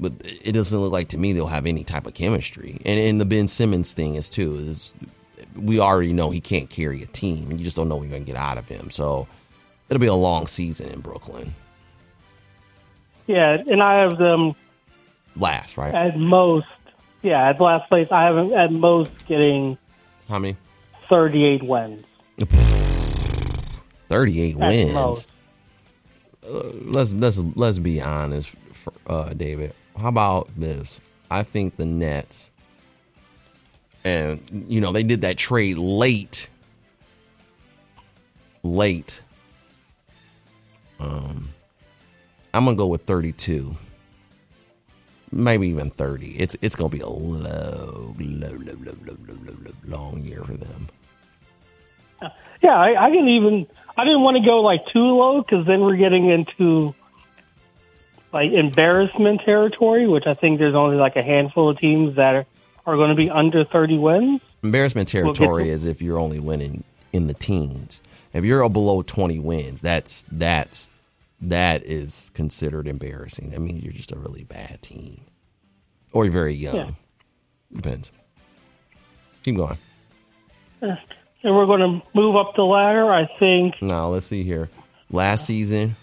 but 0.00 0.12
it 0.24 0.52
doesn't 0.52 0.78
look 0.78 0.92
like 0.92 1.08
to 1.08 1.18
me 1.18 1.32
they'll 1.32 1.46
have 1.46 1.66
any 1.66 1.84
type 1.84 2.06
of 2.06 2.14
chemistry. 2.14 2.80
And 2.84 2.98
and 2.98 3.20
the 3.20 3.24
Ben 3.24 3.46
Simmons 3.48 3.92
thing 3.94 4.14
is 4.16 4.28
too 4.30 4.56
is 4.56 4.94
we 5.56 5.78
already 5.78 6.12
know 6.12 6.30
he 6.30 6.40
can't 6.40 6.68
carry 6.68 7.02
a 7.02 7.06
team, 7.06 7.50
you 7.52 7.58
just 7.64 7.76
don't 7.76 7.88
know 7.88 7.96
what 7.96 8.02
you're 8.02 8.12
gonna 8.12 8.24
get 8.24 8.36
out 8.36 8.58
of 8.58 8.68
him. 8.68 8.90
So 8.90 9.26
it'll 9.88 10.00
be 10.00 10.06
a 10.06 10.14
long 10.14 10.46
season 10.46 10.88
in 10.88 11.00
Brooklyn. 11.00 11.54
Yeah, 13.26 13.56
and 13.66 13.82
I 13.82 14.00
have 14.02 14.18
them 14.18 14.54
Last, 15.36 15.76
right? 15.76 15.94
at 15.94 16.18
most. 16.18 16.66
Yeah, 17.22 17.48
at 17.48 17.58
last 17.60 17.88
place, 17.88 18.08
I 18.10 18.24
have 18.24 18.34
them 18.36 18.52
at 18.52 18.70
most 18.70 19.10
getting 19.26 19.78
How 20.28 20.38
many? 20.38 20.56
38 21.08 21.62
wins. 21.62 22.04
Thirty-eight 24.08 24.56
At 24.60 24.68
wins. 24.68 24.92
most. 24.92 25.28
let's 26.42 27.12
let's 27.12 27.38
let's 27.56 27.78
be 27.78 28.00
honest, 28.00 28.54
for, 28.72 28.92
uh, 29.06 29.30
David 29.32 29.74
how 29.98 30.08
about 30.08 30.48
this? 30.56 31.00
I 31.30 31.42
think 31.42 31.76
the 31.76 31.86
Nets, 31.86 32.50
and 34.04 34.40
you 34.68 34.80
know 34.80 34.92
they 34.92 35.02
did 35.02 35.22
that 35.22 35.36
trade 35.36 35.78
late, 35.78 36.48
late. 38.62 39.20
Um, 41.00 41.50
I'm 42.52 42.64
gonna 42.64 42.76
go 42.76 42.86
with 42.86 43.02
32, 43.02 43.74
maybe 45.32 45.68
even 45.68 45.90
30. 45.90 46.36
It's 46.38 46.56
it's 46.62 46.76
gonna 46.76 46.88
be 46.88 47.00
a 47.00 47.08
low, 47.08 47.38
low, 47.38 48.14
low, 48.18 48.50
low, 48.50 48.56
low, 48.56 48.96
low, 49.06 49.16
low, 49.46 49.72
long 49.84 50.22
year 50.22 50.42
for 50.44 50.54
them. 50.54 50.88
Yeah, 52.62 52.76
I, 52.76 53.06
I 53.06 53.10
didn't 53.10 53.28
even 53.28 53.66
I 53.96 54.04
didn't 54.04 54.22
want 54.22 54.36
to 54.38 54.42
go 54.44 54.60
like 54.60 54.86
too 54.92 55.16
low 55.16 55.42
because 55.42 55.66
then 55.66 55.80
we're 55.80 55.96
getting 55.96 56.30
into 56.30 56.94
like 58.34 58.52
embarrassment 58.52 59.40
territory, 59.42 60.06
which 60.06 60.26
I 60.26 60.34
think 60.34 60.58
there's 60.58 60.74
only 60.74 60.96
like 60.96 61.16
a 61.16 61.24
handful 61.24 61.70
of 61.70 61.78
teams 61.78 62.16
that 62.16 62.34
are, 62.34 62.46
are 62.84 62.96
going 62.96 63.10
to 63.10 63.14
be 63.14 63.30
under 63.30 63.64
30 63.64 63.98
wins. 63.98 64.40
Embarrassment 64.62 65.08
territory 65.08 65.64
to- 65.64 65.70
is 65.70 65.84
if 65.84 66.02
you're 66.02 66.18
only 66.18 66.40
winning 66.40 66.84
in 67.12 67.28
the 67.28 67.34
teens. 67.34 68.02
If 68.32 68.44
you're 68.44 68.68
below 68.68 69.02
20 69.02 69.38
wins, 69.38 69.80
that's 69.80 70.24
that's 70.32 70.90
that 71.40 71.84
is 71.84 72.32
considered 72.34 72.88
embarrassing. 72.88 73.52
I 73.54 73.58
mean, 73.58 73.78
you're 73.78 73.92
just 73.92 74.10
a 74.10 74.18
really 74.18 74.42
bad 74.42 74.82
team, 74.82 75.20
or 76.12 76.24
you're 76.24 76.32
very 76.32 76.54
young. 76.54 76.74
Yeah. 76.74 76.90
Depends. 77.72 78.10
Keep 79.44 79.56
going. 79.56 79.78
And 80.80 80.98
we're 81.44 81.66
going 81.66 81.80
to 81.80 82.06
move 82.14 82.34
up 82.34 82.56
the 82.56 82.64
ladder. 82.64 83.12
I 83.12 83.28
think 83.38 83.80
Now 83.82 84.08
let's 84.08 84.26
see 84.26 84.42
here. 84.42 84.70
Last 85.10 85.46
season, 85.46 85.96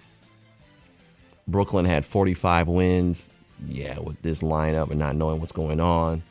Brooklyn 1.51 1.85
had 1.85 2.05
45 2.05 2.67
wins. 2.67 3.31
Yeah, 3.67 3.99
with 3.99 4.19
this 4.23 4.41
lineup 4.41 4.89
and 4.89 4.97
not 4.97 5.15
knowing 5.15 5.39
what's 5.39 5.51
going 5.51 5.79
on, 5.79 6.23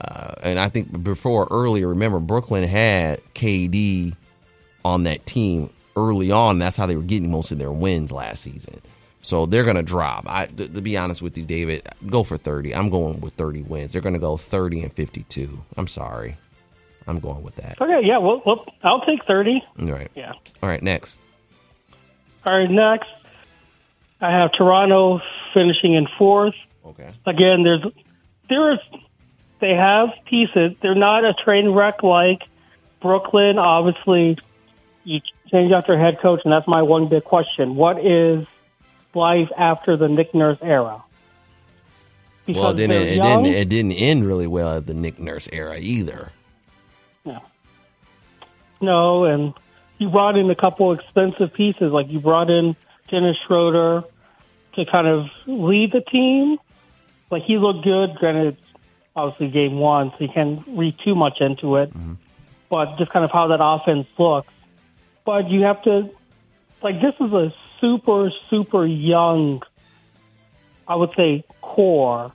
uh, 0.00 0.34
and 0.42 0.58
I 0.58 0.68
think 0.68 1.04
before 1.04 1.46
earlier, 1.50 1.88
remember 1.88 2.18
Brooklyn 2.18 2.64
had 2.64 3.20
KD 3.34 4.14
on 4.84 5.04
that 5.04 5.24
team 5.26 5.70
early 5.96 6.32
on. 6.32 6.58
That's 6.58 6.76
how 6.76 6.86
they 6.86 6.96
were 6.96 7.02
getting 7.02 7.30
most 7.30 7.52
of 7.52 7.58
their 7.58 7.70
wins 7.70 8.10
last 8.10 8.42
season. 8.42 8.82
So 9.22 9.46
they're 9.46 9.64
going 9.64 9.76
to 9.76 9.82
drop. 9.82 10.24
I, 10.28 10.46
to, 10.46 10.68
to 10.68 10.80
be 10.80 10.96
honest 10.96 11.22
with 11.22 11.38
you, 11.38 11.44
David, 11.44 11.88
go 12.08 12.22
for 12.22 12.36
30. 12.36 12.74
I'm 12.74 12.90
going 12.90 13.20
with 13.20 13.34
30 13.34 13.62
wins. 13.62 13.92
They're 13.92 14.02
going 14.02 14.12
to 14.14 14.20
go 14.20 14.36
30 14.36 14.82
and 14.82 14.92
52. 14.92 15.58
I'm 15.76 15.88
sorry. 15.88 16.36
I'm 17.06 17.20
going 17.20 17.42
with 17.42 17.56
that. 17.56 17.80
okay. 17.80 18.00
Yeah, 18.04 18.18
well, 18.18 18.42
well 18.44 18.66
I'll 18.82 19.04
take 19.06 19.24
30. 19.24 19.62
All 19.80 19.86
right. 19.86 20.10
Yeah. 20.14 20.32
All 20.62 20.68
right. 20.68 20.82
Next. 20.82 21.16
All 22.44 22.56
right, 22.56 22.70
next 22.70 23.08
I 24.20 24.30
have 24.30 24.52
Toronto 24.52 25.20
finishing 25.52 25.94
in 25.94 26.06
fourth. 26.18 26.54
Okay. 26.84 27.12
Again, 27.26 27.62
there's 27.62 27.82
there 28.48 28.72
is 28.74 28.78
they 29.60 29.70
have 29.74 30.10
pieces. 30.26 30.76
They're 30.80 30.94
not 30.94 31.24
a 31.24 31.34
train 31.34 31.70
wreck 31.70 32.02
like 32.02 32.42
Brooklyn. 33.00 33.58
Obviously, 33.58 34.38
you 35.04 35.20
change 35.50 35.72
out 35.72 35.86
their 35.86 35.98
head 35.98 36.20
coach, 36.20 36.40
and 36.44 36.52
that's 36.52 36.68
my 36.68 36.82
one 36.82 37.08
big 37.08 37.24
question: 37.24 37.76
What 37.76 38.04
is 38.04 38.46
life 39.14 39.50
after 39.56 39.96
the 39.96 40.08
Nick 40.08 40.34
Nurse 40.34 40.58
era? 40.62 41.02
Because 42.46 42.62
Well, 42.62 42.72
it 42.72 42.76
didn't, 42.76 42.96
it 43.02 43.16
young. 43.16 43.42
didn't 43.42 43.56
it 43.56 43.68
didn't 43.68 43.92
end 43.92 44.24
really 44.24 44.46
well 44.46 44.76
at 44.76 44.86
the 44.86 44.94
Nick 44.94 45.18
Nurse 45.18 45.48
era 45.52 45.76
either. 45.78 46.30
No. 47.24 47.42
No, 48.80 49.24
and 49.24 49.52
you 49.98 50.10
brought 50.10 50.36
in 50.36 50.48
a 50.50 50.54
couple 50.54 50.92
expensive 50.92 51.52
pieces, 51.54 51.92
like 51.92 52.08
you 52.08 52.20
brought 52.20 52.50
in 52.50 52.76
Dennis 53.08 53.36
Schroeder 53.46 54.04
to 54.74 54.84
kind 54.86 55.06
of 55.06 55.26
lead 55.46 55.92
the 55.92 56.00
team. 56.00 56.58
Like 57.30 57.42
he 57.42 57.58
looked 57.58 57.84
good. 57.84 58.14
Granted, 58.16 58.56
obviously 59.14 59.48
game 59.48 59.78
one, 59.78 60.10
so 60.10 60.16
you 60.20 60.28
can't 60.28 60.62
read 60.68 60.96
too 61.04 61.14
much 61.14 61.40
into 61.40 61.76
it. 61.76 61.90
Mm-hmm. 61.90 62.14
But 62.68 62.98
just 62.98 63.10
kind 63.10 63.24
of 63.24 63.30
how 63.30 63.48
that 63.48 63.60
offense 63.62 64.06
looks. 64.18 64.52
But 65.24 65.50
you 65.50 65.62
have 65.62 65.82
to, 65.82 66.10
like, 66.82 67.00
this 67.00 67.14
is 67.20 67.32
a 67.32 67.52
super, 67.80 68.30
super 68.50 68.86
young, 68.86 69.62
I 70.86 70.94
would 70.94 71.14
say, 71.16 71.44
core. 71.60 72.32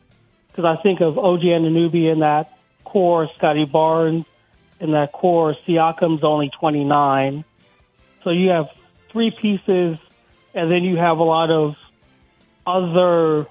Because 0.47 0.65
I 0.65 0.81
think 0.81 0.99
of 1.01 1.17
OG 1.17 1.41
Anunoby 1.41 2.11
in 2.11 2.19
that 2.19 2.57
core, 2.83 3.29
Scottie 3.37 3.65
Barnes 3.65 4.25
in 4.79 4.91
that 4.91 5.13
core. 5.13 5.55
Siakam's 5.65 6.23
only 6.23 6.49
29. 6.49 7.45
So 8.23 8.29
you 8.29 8.49
have 8.49 8.69
three 9.09 9.31
pieces, 9.31 9.97
and 10.53 10.71
then 10.71 10.83
you 10.83 10.97
have 10.97 11.17
a 11.17 11.23
lot 11.23 11.49
of 11.49 11.75
other 12.65 13.47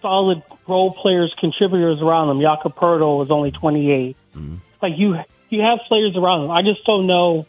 solid 0.00 0.42
role 0.66 0.92
players, 0.92 1.34
contributors 1.38 2.00
around 2.00 2.28
them. 2.28 2.40
Jakob 2.40 2.74
Poeltl 2.74 3.24
is 3.24 3.30
only 3.30 3.50
28. 3.50 4.16
Mm-hmm. 4.34 4.56
Like 4.80 4.98
you, 4.98 5.18
you 5.48 5.60
have 5.60 5.80
players 5.86 6.16
around 6.16 6.42
them. 6.42 6.50
I 6.50 6.62
just 6.62 6.84
don't 6.84 7.06
know 7.06 7.46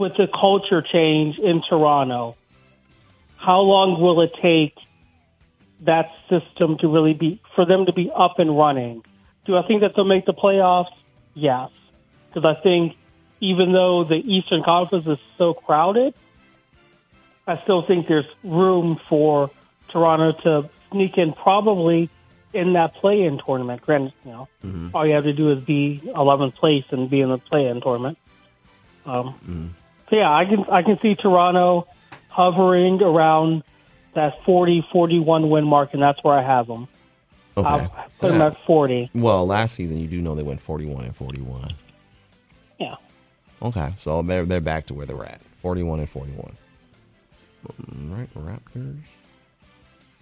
with 0.00 0.16
the 0.16 0.26
culture 0.26 0.82
change 0.82 1.38
in 1.38 1.62
Toronto, 1.68 2.34
how 3.36 3.60
long 3.60 4.00
will 4.00 4.22
it 4.22 4.32
take 4.40 4.74
that 5.82 6.10
system 6.28 6.78
to 6.78 6.88
really 6.88 7.12
be 7.12 7.40
for 7.54 7.66
them 7.66 7.86
to 7.86 7.92
be 7.92 8.10
up 8.14 8.38
and 8.38 8.56
running? 8.56 9.04
Do 9.44 9.56
I 9.56 9.66
think 9.66 9.82
that 9.82 9.92
they'll 9.94 10.06
make 10.06 10.24
the 10.24 10.32
playoffs? 10.32 10.92
Yes, 11.34 11.70
because 12.28 12.44
I 12.44 12.60
think 12.60 12.96
even 13.40 13.72
though 13.72 14.04
the 14.04 14.16
Eastern 14.16 14.62
Conference 14.62 15.06
is 15.06 15.18
so 15.36 15.52
crowded, 15.52 16.14
I 17.50 17.62
still 17.62 17.82
think 17.82 18.06
there's 18.06 18.26
room 18.44 19.00
for 19.08 19.50
Toronto 19.88 20.32
to 20.42 20.70
sneak 20.92 21.18
in 21.18 21.32
probably 21.32 22.08
in 22.52 22.74
that 22.74 22.94
play-in 22.94 23.40
tournament. 23.44 23.82
Granted, 23.82 24.12
you 24.24 24.30
know, 24.30 24.48
all 24.94 25.06
you 25.06 25.14
have 25.14 25.24
to 25.24 25.32
do 25.32 25.50
is 25.52 25.58
be 25.64 26.00
11th 26.04 26.54
place 26.54 26.84
and 26.90 27.10
be 27.10 27.20
in 27.20 27.28
the 27.28 27.38
play-in 27.38 27.80
tournament. 27.80 28.18
Um, 29.06 29.74
So 30.10 30.16
yeah, 30.16 30.32
I 30.32 30.44
can 30.44 30.64
I 30.68 30.82
can 30.82 30.98
see 31.00 31.14
Toronto 31.14 31.86
hovering 32.28 33.00
around 33.02 33.62
that 34.14 34.42
40, 34.44 34.86
41 34.92 35.50
win 35.50 35.64
mark, 35.64 35.94
and 35.94 36.02
that's 36.02 36.22
where 36.24 36.36
I 36.36 36.42
have 36.42 36.66
them. 36.66 36.88
Okay. 37.56 37.68
I'll 37.68 38.08
put 38.20 38.32
them 38.32 38.42
at 38.42 38.56
40. 38.64 39.10
Well, 39.14 39.46
last 39.46 39.74
season 39.74 39.98
you 39.98 40.08
do 40.08 40.20
know 40.20 40.34
they 40.34 40.42
went 40.42 40.60
41 40.60 41.04
and 41.04 41.14
41. 41.16 41.74
Yeah. 42.78 42.96
Okay, 43.62 43.94
so 43.98 44.22
they're 44.22 44.44
they're 44.44 44.60
back 44.60 44.86
to 44.86 44.94
where 44.94 45.06
they're 45.06 45.24
at, 45.24 45.40
41 45.62 46.00
and 46.00 46.08
41. 46.08 46.56
Right, 47.64 48.32
Raptors. 48.34 48.98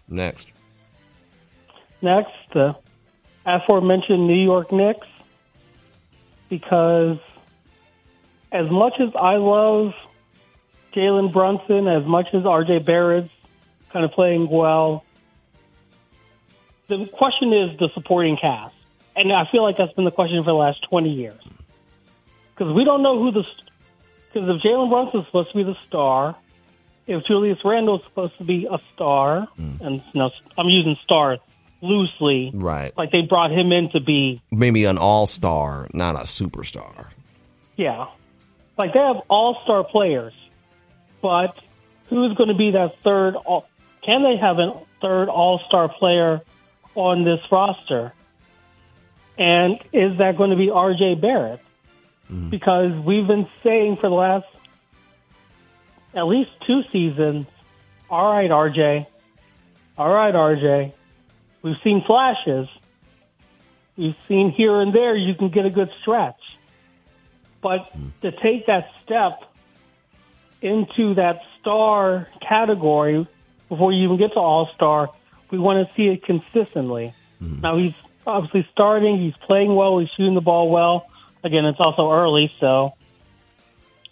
Next. 0.08 0.48
Next, 2.00 2.32
the 2.52 2.76
aforementioned 3.44 4.26
New 4.26 4.42
York 4.42 4.72
Knicks, 4.72 5.06
because 6.48 7.18
as 8.52 8.70
much 8.70 8.94
as 9.00 9.10
I 9.14 9.36
love 9.36 9.92
Jalen 10.94 11.32
Brunson, 11.32 11.88
as 11.88 12.04
much 12.04 12.28
as 12.32 12.42
RJ 12.42 12.84
Barrett's 12.84 13.30
kind 13.92 14.04
of 14.04 14.12
playing 14.12 14.48
well, 14.48 15.04
the 16.88 17.06
question 17.06 17.52
is 17.52 17.78
the 17.78 17.90
supporting 17.94 18.36
cast. 18.36 18.74
And 19.16 19.32
I 19.32 19.46
feel 19.50 19.62
like 19.62 19.76
that's 19.76 19.92
been 19.92 20.04
the 20.04 20.10
question 20.10 20.42
for 20.42 20.50
the 20.50 20.56
last 20.56 20.82
20 20.88 21.10
years. 21.10 21.40
Because 22.54 22.72
we 22.72 22.84
don't 22.84 23.02
know 23.02 23.18
who 23.18 23.32
the. 23.32 23.44
Because 24.32 24.48
if 24.48 24.62
Jalen 24.62 24.88
Brunson's 24.90 25.26
supposed 25.26 25.50
to 25.50 25.56
be 25.56 25.64
the 25.64 25.76
star, 25.86 26.36
if 27.08 27.24
Julius 27.24 27.58
Randle's 27.64 28.02
supposed 28.04 28.36
to 28.38 28.44
be 28.44 28.66
a 28.70 28.78
star, 28.94 29.48
hmm. 29.56 29.74
and 29.80 29.94
you 30.12 30.20
know, 30.20 30.30
I'm 30.56 30.68
using 30.68 30.94
star 31.02 31.38
loosely, 31.80 32.50
Right. 32.54 32.96
like 32.96 33.10
they 33.10 33.22
brought 33.22 33.50
him 33.50 33.72
in 33.72 33.90
to 33.90 34.00
be, 34.00 34.40
Maybe 34.50 34.84
an 34.84 34.98
all-star, 34.98 35.88
not 35.94 36.14
a 36.16 36.24
superstar. 36.24 37.08
yeah, 37.76 38.06
like 38.76 38.92
they 38.92 39.00
have 39.00 39.22
all 39.28 39.58
star 39.64 39.82
players, 39.84 40.34
but 41.22 41.56
who's 42.08 42.36
going 42.36 42.48
to 42.48 42.54
be 42.54 42.72
that 42.72 42.94
third? 43.02 43.34
All, 43.36 43.66
can 44.02 44.22
they 44.22 44.36
have 44.36 44.58
a 44.58 44.80
third 45.00 45.28
all 45.28 45.60
star 45.66 45.88
player 45.88 46.42
on 46.94 47.24
this 47.24 47.40
roster? 47.50 48.12
And 49.38 49.78
is 49.92 50.18
that 50.18 50.36
going 50.36 50.50
to 50.50 50.56
be 50.56 50.66
RJ 50.66 51.20
Barrett? 51.20 51.60
Hmm. 52.26 52.50
Because 52.50 52.92
we've 52.92 53.26
been 53.26 53.46
saying 53.62 53.96
for 53.96 54.08
the 54.08 54.14
last 54.14 54.46
at 56.14 56.26
least 56.26 56.50
two 56.66 56.82
seasons, 56.92 57.46
all 58.10 58.32
right, 58.32 58.50
RJ, 58.50 59.06
all 59.96 60.12
right, 60.12 60.34
RJ. 60.34 60.92
We've 61.62 61.76
seen 61.82 62.02
flashes. 62.04 62.68
We've 63.96 64.16
seen 64.28 64.50
here 64.50 64.80
and 64.80 64.92
there 64.92 65.16
you 65.16 65.34
can 65.34 65.48
get 65.48 65.66
a 65.66 65.70
good 65.70 65.90
stretch. 66.00 66.40
But 67.60 67.90
to 68.22 68.30
take 68.30 68.66
that 68.66 68.90
step 69.04 69.42
into 70.62 71.14
that 71.14 71.42
star 71.60 72.28
category 72.40 73.26
before 73.68 73.92
you 73.92 74.04
even 74.04 74.16
get 74.16 74.32
to 74.34 74.40
all 74.40 74.70
star, 74.74 75.10
we 75.50 75.58
want 75.58 75.86
to 75.86 75.94
see 75.94 76.06
it 76.08 76.24
consistently. 76.24 77.12
Hmm. 77.40 77.60
Now 77.60 77.76
he's 77.76 77.94
obviously 78.26 78.68
starting, 78.72 79.18
he's 79.18 79.36
playing 79.46 79.74
well, 79.74 79.98
he's 79.98 80.10
shooting 80.10 80.34
the 80.34 80.40
ball 80.40 80.70
well. 80.70 81.10
Again, 81.42 81.64
it's 81.64 81.80
also 81.80 82.12
early, 82.12 82.52
so 82.60 82.94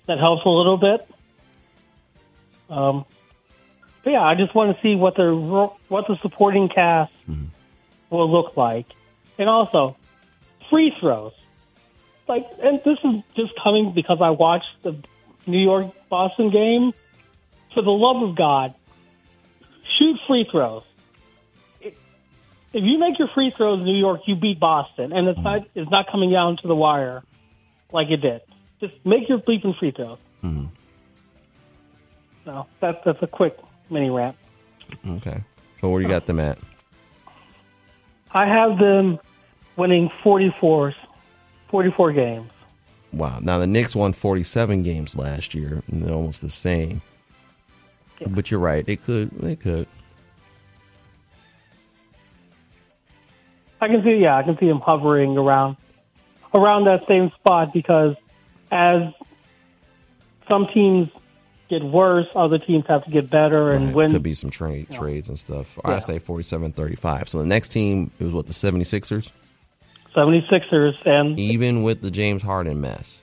that 0.06 0.18
helps 0.18 0.44
a 0.44 0.48
little 0.48 0.76
bit. 0.76 1.08
Um, 2.68 3.04
but 4.02 4.10
yeah, 4.12 4.22
I 4.22 4.34
just 4.34 4.54
want 4.54 4.74
to 4.74 4.82
see 4.82 4.94
what 4.94 5.16
the 5.16 5.34
what 5.88 6.06
the 6.06 6.16
supporting 6.22 6.68
cast 6.68 7.12
will 8.10 8.30
look 8.30 8.56
like, 8.56 8.86
and 9.38 9.48
also 9.48 9.96
free 10.70 10.94
throws. 10.98 11.32
Like, 12.28 12.46
and 12.60 12.80
this 12.84 12.98
is 13.04 13.22
just 13.36 13.52
coming 13.62 13.92
because 13.94 14.18
I 14.20 14.30
watched 14.30 14.82
the 14.82 14.96
New 15.46 15.58
York 15.58 15.92
Boston 16.08 16.50
game. 16.50 16.92
For 17.74 17.82
the 17.82 17.90
love 17.90 18.22
of 18.26 18.36
God, 18.36 18.74
shoot 19.98 20.18
free 20.26 20.48
throws. 20.50 20.82
if 21.80 21.94
you 22.72 22.98
make 22.98 23.18
your 23.18 23.28
free 23.28 23.50
throws, 23.50 23.80
New 23.80 23.98
York, 23.98 24.22
you 24.26 24.34
beat 24.34 24.58
Boston, 24.58 25.12
and 25.12 25.28
it's 25.28 25.40
not 25.40 25.66
it's 25.74 25.90
not 25.90 26.10
coming 26.10 26.30
down 26.30 26.56
to 26.58 26.68
the 26.68 26.74
wire 26.74 27.22
like 27.92 28.08
it 28.10 28.18
did. 28.18 28.40
Just 28.80 28.94
make 29.04 29.28
your 29.28 29.38
bleeping 29.38 29.78
free 29.78 29.90
throws. 29.90 30.18
Mm-hmm. 30.42 30.66
So 32.46 32.64
that's 32.80 33.04
that's 33.04 33.22
a 33.22 33.26
quick 33.26 33.58
mini 33.90 34.08
rant. 34.08 34.36
Okay. 35.06 35.42
So 35.80 35.90
where 35.90 36.00
you 36.00 36.08
got 36.08 36.24
them 36.26 36.40
at? 36.40 36.58
I 38.30 38.46
have 38.46 38.78
them 38.78 39.18
winning 39.76 40.10
44, 40.22 40.94
44 41.68 42.12
games. 42.12 42.50
Wow. 43.12 43.40
Now 43.42 43.58
the 43.58 43.66
Knicks 43.66 43.96
won 43.96 44.12
47 44.12 44.82
games 44.84 45.16
last 45.16 45.54
year, 45.54 45.82
and 45.90 46.02
they're 46.02 46.14
almost 46.14 46.40
the 46.40 46.48
same. 46.48 47.02
Yeah. 48.20 48.28
But 48.28 48.50
you're 48.50 48.60
right. 48.60 48.86
They 48.86 48.96
could. 48.96 49.30
They 49.32 49.56
could. 49.56 49.88
I 53.80 53.88
can 53.88 54.02
see, 54.02 54.16
yeah, 54.16 54.36
I 54.36 54.42
can 54.42 54.56
see 54.56 54.68
him 54.68 54.80
hovering 54.80 55.36
around 55.36 55.76
around 56.54 56.84
that 56.84 57.06
same 57.06 57.30
spot 57.32 57.72
because 57.72 58.16
as 58.70 59.02
some 60.48 60.68
teams 60.72 61.10
get 61.68 61.82
worse, 61.82 62.26
other 62.34 62.58
teams 62.58 62.84
have 62.86 63.04
to 63.04 63.10
get 63.10 63.28
better 63.30 63.72
and 63.72 63.86
Right. 63.86 63.94
win. 63.94 64.10
Could 64.12 64.22
be 64.22 64.34
some 64.34 64.50
trade 64.50 64.88
trades 64.90 65.28
and 65.28 65.38
stuff. 65.38 65.78
Yeah. 65.84 65.94
I 65.96 65.98
say 66.00 66.18
47-35. 66.18 67.28
So 67.28 67.38
the 67.38 67.46
next 67.46 67.70
team 67.70 68.10
it 68.20 68.24
was 68.24 68.32
what 68.32 68.46
the 68.46 68.52
76ers, 68.52 69.30
76ers 70.14 70.94
and 71.04 71.38
even 71.38 71.82
with 71.82 72.00
the 72.02 72.10
James 72.10 72.42
Harden 72.42 72.80
mess. 72.80 73.20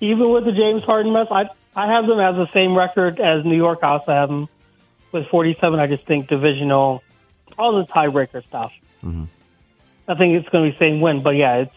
even 0.00 0.30
with 0.30 0.44
the 0.44 0.52
James 0.52 0.82
Harden 0.84 1.12
mess, 1.12 1.28
I 1.30 1.48
I 1.76 1.86
have 1.92 2.06
them 2.06 2.20
as 2.20 2.36
the 2.36 2.48
same 2.52 2.76
record 2.76 3.18
as 3.20 3.44
New 3.44 3.56
York. 3.56 3.80
I 3.82 3.88
also 3.88 4.12
have 4.12 4.28
them 4.28 4.48
with 5.12 5.26
47. 5.28 5.78
I 5.80 5.86
just 5.88 6.04
think 6.06 6.28
divisional, 6.28 7.02
all 7.58 7.72
the 7.76 7.84
tiebreaker 7.86 8.44
stuff. 8.46 8.72
Mm-hmm. 9.04 9.24
I 10.06 10.14
think 10.14 10.34
it's 10.38 10.48
going 10.50 10.70
to 10.70 10.72
be 10.72 10.78
same 10.78 11.00
win, 11.00 11.22
but 11.22 11.34
yeah, 11.36 11.56
it's 11.56 11.74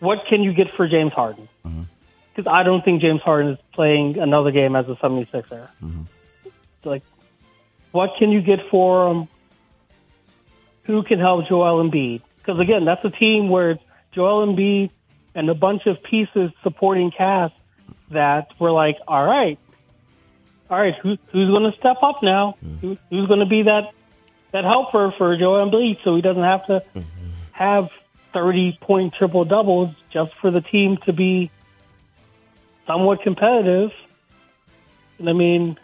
what 0.00 0.26
can 0.26 0.42
you 0.42 0.52
get 0.52 0.70
for 0.76 0.86
James 0.86 1.12
Harden? 1.12 1.48
Mm-hmm. 1.66 1.82
Because 2.38 2.52
I 2.54 2.62
don't 2.62 2.84
think 2.84 3.02
James 3.02 3.20
Harden 3.20 3.54
is 3.54 3.58
playing 3.72 4.16
another 4.16 4.52
game 4.52 4.76
as 4.76 4.88
a 4.88 4.94
76er. 4.94 5.42
Mm-hmm. 5.82 6.02
Like, 6.84 7.02
what 7.90 8.10
can 8.16 8.30
you 8.30 8.40
get 8.42 8.60
for 8.70 9.10
him? 9.10 9.28
Who 10.84 11.02
can 11.02 11.18
help 11.18 11.48
Joel 11.48 11.82
Embiid? 11.82 12.22
Because 12.36 12.60
again, 12.60 12.84
that's 12.84 13.04
a 13.04 13.10
team 13.10 13.48
where 13.48 13.80
Joel 14.12 14.46
Embiid 14.46 14.90
and 15.34 15.50
a 15.50 15.54
bunch 15.54 15.86
of 15.86 16.00
pieces 16.04 16.52
supporting 16.62 17.10
cast 17.10 17.54
that 18.12 18.52
were 18.60 18.70
like, 18.70 18.98
all 19.08 19.24
right, 19.24 19.58
all 20.70 20.78
right, 20.78 20.94
who, 20.94 21.18
who's 21.32 21.48
going 21.48 21.68
to 21.68 21.76
step 21.76 21.96
up 22.04 22.22
now? 22.22 22.56
Mm-hmm. 22.64 22.76
Who, 22.76 22.98
who's 23.10 23.26
going 23.26 23.40
to 23.40 23.46
be 23.46 23.62
that 23.64 23.90
that 24.52 24.62
helper 24.62 25.12
for 25.18 25.36
Joel 25.36 25.68
Embiid 25.68 26.04
so 26.04 26.14
he 26.14 26.22
doesn't 26.22 26.44
have 26.44 26.66
to 26.66 26.84
mm-hmm. 26.94 27.28
have 27.50 27.88
thirty 28.32 28.78
point 28.80 29.14
triple 29.14 29.44
doubles 29.44 29.92
just 30.12 30.30
for 30.40 30.52
the 30.52 30.60
team 30.60 30.98
to 30.98 31.12
be 31.12 31.50
somewhat 32.88 33.22
competitive? 33.22 33.92
And 35.20 35.28
I 35.28 35.32
mean, 35.32 35.78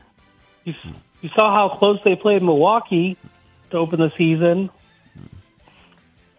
you, 0.64 0.74
you 1.20 1.28
saw 1.36 1.54
how 1.54 1.76
close 1.78 2.00
they 2.04 2.16
played 2.16 2.42
Milwaukee 2.42 3.16
to 3.70 3.76
open 3.76 4.00
the 4.00 4.10
season. 4.16 4.70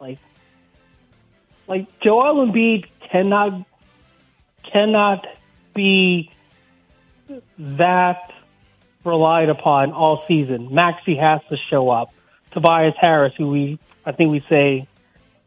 Like, 0.01 0.17
like 1.67 1.99
Joel 2.01 2.45
Embiid 2.45 2.87
cannot 3.09 3.65
cannot 4.63 5.27
be 5.73 6.31
that 7.59 8.31
relied 9.03 9.49
upon 9.49 9.91
all 9.91 10.25
season. 10.27 10.73
Maxey 10.73 11.15
has 11.15 11.41
to 11.49 11.57
show 11.69 11.89
up. 11.89 12.11
Tobias 12.51 12.95
Harris, 12.99 13.33
who 13.37 13.49
we 13.49 13.79
I 14.05 14.11
think 14.11 14.31
we 14.31 14.43
say 14.49 14.87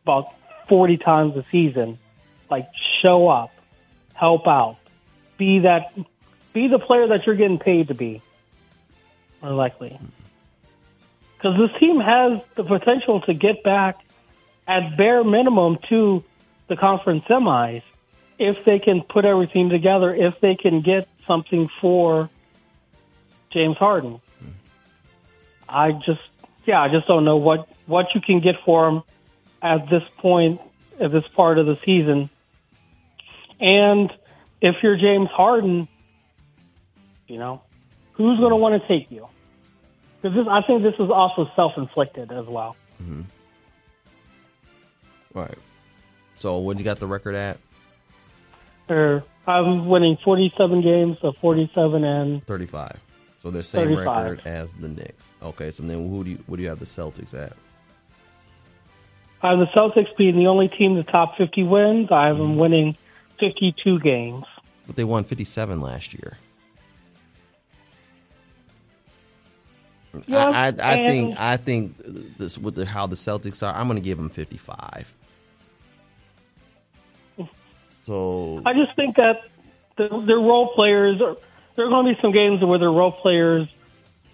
about 0.05 0.33
forty 0.69 0.97
times 0.97 1.37
a 1.37 1.45
season, 1.51 1.99
like 2.51 2.69
show 3.03 3.29
up, 3.29 3.51
help 4.15 4.47
out, 4.47 4.77
be 5.39 5.61
that, 5.61 5.95
be 6.53 6.69
the 6.69 6.79
player 6.79 7.07
that 7.07 7.25
you're 7.25 7.37
getting 7.37 7.59
paid 7.59 7.89
to 7.89 7.95
be. 7.95 8.21
More 9.41 9.53
likely, 9.53 9.99
because 11.37 11.57
this 11.59 11.79
team 11.79 12.01
has 12.01 12.41
the 12.57 12.65
potential 12.65 13.21
to 13.23 13.33
get 13.33 13.63
back 13.63 14.01
at 14.67 14.97
bare 14.97 15.23
minimum 15.23 15.79
to 15.89 16.25
the 16.67 16.77
conference 16.77 17.25
semis 17.25 17.83
if 18.39 18.65
they 18.65 18.79
can 18.79 19.03
put 19.03 19.25
everything 19.25 19.69
together, 19.69 20.15
if 20.15 20.41
they 20.41 20.57
can 20.57 20.83
get 20.83 21.09
something 21.27 21.71
for 21.81 22.29
James 23.51 23.77
Harden. 23.77 24.21
I 25.69 25.93
just, 25.93 26.21
yeah, 26.67 26.81
I 26.83 26.89
just 26.89 27.07
don't 27.07 27.25
know 27.25 27.37
what 27.37 27.69
what 27.87 28.15
you 28.15 28.21
can 28.21 28.41
get 28.41 28.57
for 28.65 28.89
him 28.89 29.03
at 29.63 29.89
this 29.89 30.03
point, 30.19 30.61
at 31.01 31.11
this 31.11 31.27
part 31.29 31.59
of 31.59 31.67
the 31.67 31.79
season. 31.85 32.29
And 33.61 34.13
if 34.61 34.77
you're 34.83 34.97
James 34.97 35.29
Harden, 35.31 35.89
you 37.27 37.39
know, 37.39 37.63
who's 38.13 38.39
going 38.39 38.51
to 38.51 38.57
want 38.57 38.81
to 38.81 38.89
take 38.89 39.11
you? 39.11 39.27
Because 40.21 40.49
I 40.49 40.63
think 40.63 40.83
this 40.83 40.95
is 40.95 41.11
also 41.11 41.51
self-inflicted 41.55 42.33
as 42.33 42.47
well. 42.47 42.77
Mm-hmm. 43.03 43.23
Right. 45.35 45.59
So 46.35 46.59
what 46.59 46.77
do 46.77 46.83
you 46.83 46.85
got 46.85 46.99
the 46.99 47.07
record 47.07 47.35
at? 47.35 47.59
I'm 49.47 49.87
winning 49.87 50.17
47 50.25 50.81
games, 50.81 51.19
so 51.21 51.33
47 51.33 52.05
and 52.05 52.47
35. 52.47 52.99
So 53.43 53.51
they're 53.51 53.63
same 53.63 53.89
35. 53.89 54.07
record 54.07 54.47
as 54.47 54.75
the 54.75 54.89
Knicks. 54.89 55.35
Okay, 55.43 55.71
so 55.71 55.83
then 55.83 56.09
who 56.09 56.25
do 56.25 56.31
you 56.31 56.39
what 56.47 56.57
do 56.57 56.63
you 56.63 56.69
have 56.69 56.81
the 56.81 56.87
Celtics 56.87 57.35
at? 57.35 57.53
I 59.43 59.51
have 59.51 59.59
the 59.59 59.67
Celtics 59.67 60.17
being 60.17 60.37
the 60.37 60.49
only 60.49 60.69
team 60.69 60.97
the 60.97 61.05
top 61.05 61.37
50 61.37 61.63
wins. 61.65 62.11
I 62.11 62.27
have 62.27 62.39
them 62.39 62.53
mm-hmm. 62.53 62.61
winning 62.61 62.97
52 63.39 64.01
games. 64.01 64.45
But 64.87 64.97
they 64.97 65.05
won 65.05 65.25
57 65.25 65.81
last 65.81 66.15
year. 66.15 66.39
Yeah, 70.27 70.39
I, 70.39 70.67
I, 70.69 70.93
I 70.93 70.97
think 70.97 71.39
I 71.39 71.57
think 71.57 71.97
this 72.39 72.57
with 72.59 72.75
the, 72.75 72.87
how 72.87 73.07
the 73.07 73.17
Celtics 73.17 73.67
are. 73.67 73.75
I'm 73.75 73.87
going 73.87 74.01
to 74.01 74.05
give 74.05 74.19
them 74.19 74.31
55. 74.31 75.15
So 78.05 78.63
I 78.65 78.73
just 78.73 78.97
think 78.97 79.17
that 79.17 79.43
the, 79.99 80.09
their 80.27 80.39
role 80.39 80.73
players 80.75 81.21
are. 81.21 81.37
There 81.77 81.87
are 81.87 81.91
going 81.91 82.07
to 82.07 82.15
be 82.15 82.21
some 82.21 82.33
games 82.33 82.65
where 82.65 82.79
their 82.79 82.91
role 82.91 83.13
players 83.13 83.69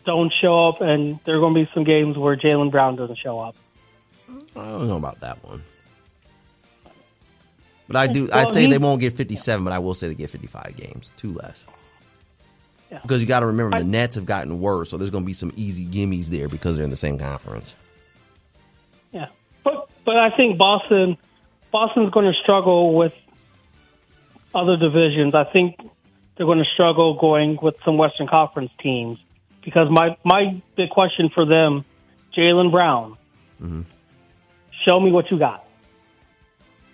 don't 0.07 0.33
show 0.41 0.69
up, 0.69 0.81
and 0.81 1.19
there 1.25 1.37
are 1.37 1.41
going 1.41 1.55
to 1.55 1.65
be 1.65 1.71
some 1.75 1.85
games 1.85 2.17
where 2.17 2.37
Jaylen 2.37 2.71
Brown 2.71 2.97
doesn't 2.97 3.19
show 3.19 3.39
up. 3.39 3.57
I 4.57 4.65
don't 4.65 4.89
know 4.89 4.97
about 4.97 5.21
that 5.21 5.45
one. 5.45 5.63
But 7.87 7.97
I 7.97 8.07
do. 8.07 8.29
I 8.33 8.45
Well, 8.45 8.47
say 8.51 8.63
he- 8.63 8.67
they 8.69 8.79
won't 8.79 9.01
get 9.01 9.15
57, 9.17 9.65
but 9.65 9.73
I 9.73 9.79
will 9.79 9.95
say 9.95 10.09
they 10.09 10.15
get 10.15 10.31
55 10.31 10.75
games, 10.77 11.13
two 11.17 11.33
less. 11.33 11.67
Yeah. 12.91 13.01
Because 13.03 13.21
you 13.21 13.27
got 13.27 13.41
to 13.41 13.47
remember 13.47 13.77
I- 13.77 13.81
the 13.81 13.85
Nets 13.87 14.15
have 14.15 14.25
gotten 14.27 14.61
worse, 14.61 14.91
so 14.91 14.97
there's 14.97 15.11
going 15.11 15.25
to 15.25 15.27
be 15.27 15.33
some 15.35 15.53
easy 15.57 15.87
gimmies 15.87 16.29
there 16.29 16.49
because 16.49 16.77
they're 16.77 16.85
in 16.85 16.91
the 16.91 16.97
same 16.97 17.19
conference. 17.19 17.75
Yeah, 19.13 19.27
but 19.63 19.89
but 20.05 20.17
I 20.17 20.31
think 20.31 20.59
Boston 20.59 21.17
Boston's 21.71 22.11
going 22.11 22.27
to 22.33 22.39
struggle 22.43 22.95
with 22.95 23.13
other 24.55 24.77
divisions. 24.77 25.35
I 25.35 25.45
think 25.45 25.77
they're 26.37 26.47
going 26.47 26.59
to 26.59 26.71
struggle 26.73 27.15
going 27.15 27.59
with 27.61 27.77
some 27.85 27.97
Western 27.97 28.29
Conference 28.29 28.71
teams 28.81 29.19
because 29.63 29.91
my 29.91 30.17
my 30.25 30.63
big 30.77 30.91
question 30.91 31.31
for 31.35 31.45
them, 31.45 31.85
Jaylen 32.37 32.71
Brown, 32.71 33.17
mm-hmm. 33.61 33.83
show 34.87 35.01
me 35.01 35.11
what 35.11 35.31
you 35.31 35.39
got. 35.39 35.65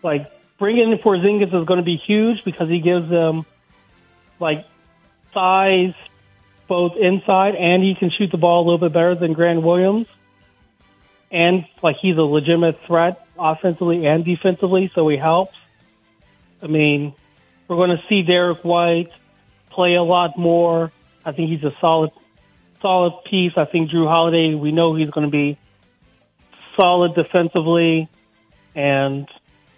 Like 0.03 0.31
bringing 0.61 0.92
in 0.92 0.99
Porzingis 0.99 1.49
is 1.49 1.66
going 1.66 1.79
to 1.79 1.83
be 1.83 1.96
huge 1.96 2.44
because 2.44 2.68
he 2.68 2.79
gives 2.79 3.11
them 3.11 3.44
like 4.38 4.64
size 5.35 5.94
both 6.68 6.96
inside 6.96 7.57
and 7.57 7.83
he 7.83 7.96
can 7.96 8.11
shoot 8.11 8.31
the 8.31 8.38
ball 8.38 8.62
a 8.62 8.64
little 8.64 8.79
bit 8.79 8.92
better 8.92 9.16
than 9.16 9.33
Grant 9.33 9.62
Williams 9.62 10.07
and 11.31 11.64
like 11.83 11.96
he's 11.96 12.16
a 12.16 12.23
legitimate 12.23 12.79
threat 12.87 13.27
offensively 13.38 14.07
and 14.07 14.25
defensively, 14.25 14.90
so 14.94 15.09
he 15.09 15.16
helps. 15.16 15.57
I 16.62 16.66
mean, 16.66 17.14
we're 17.68 17.77
going 17.77 17.96
to 17.96 18.03
see 18.09 18.23
Derrick 18.23 18.62
White 18.64 19.11
play 19.70 19.94
a 19.94 20.03
lot 20.03 20.37
more. 20.37 20.92
I 21.25 21.33
think 21.33 21.51
he's 21.51 21.64
a 21.64 21.75
solid, 21.81 22.11
solid 22.83 23.25
piece. 23.25 23.53
I 23.57 23.64
think 23.64 23.90
Jrue 23.90 24.09
Holiday. 24.09 24.55
We 24.55 24.73
know 24.73 24.94
he's 24.94 25.11
going 25.11 25.27
to 25.27 25.31
be 25.31 25.59
solid 26.77 27.14
defensively, 27.14 28.09
and 28.75 29.29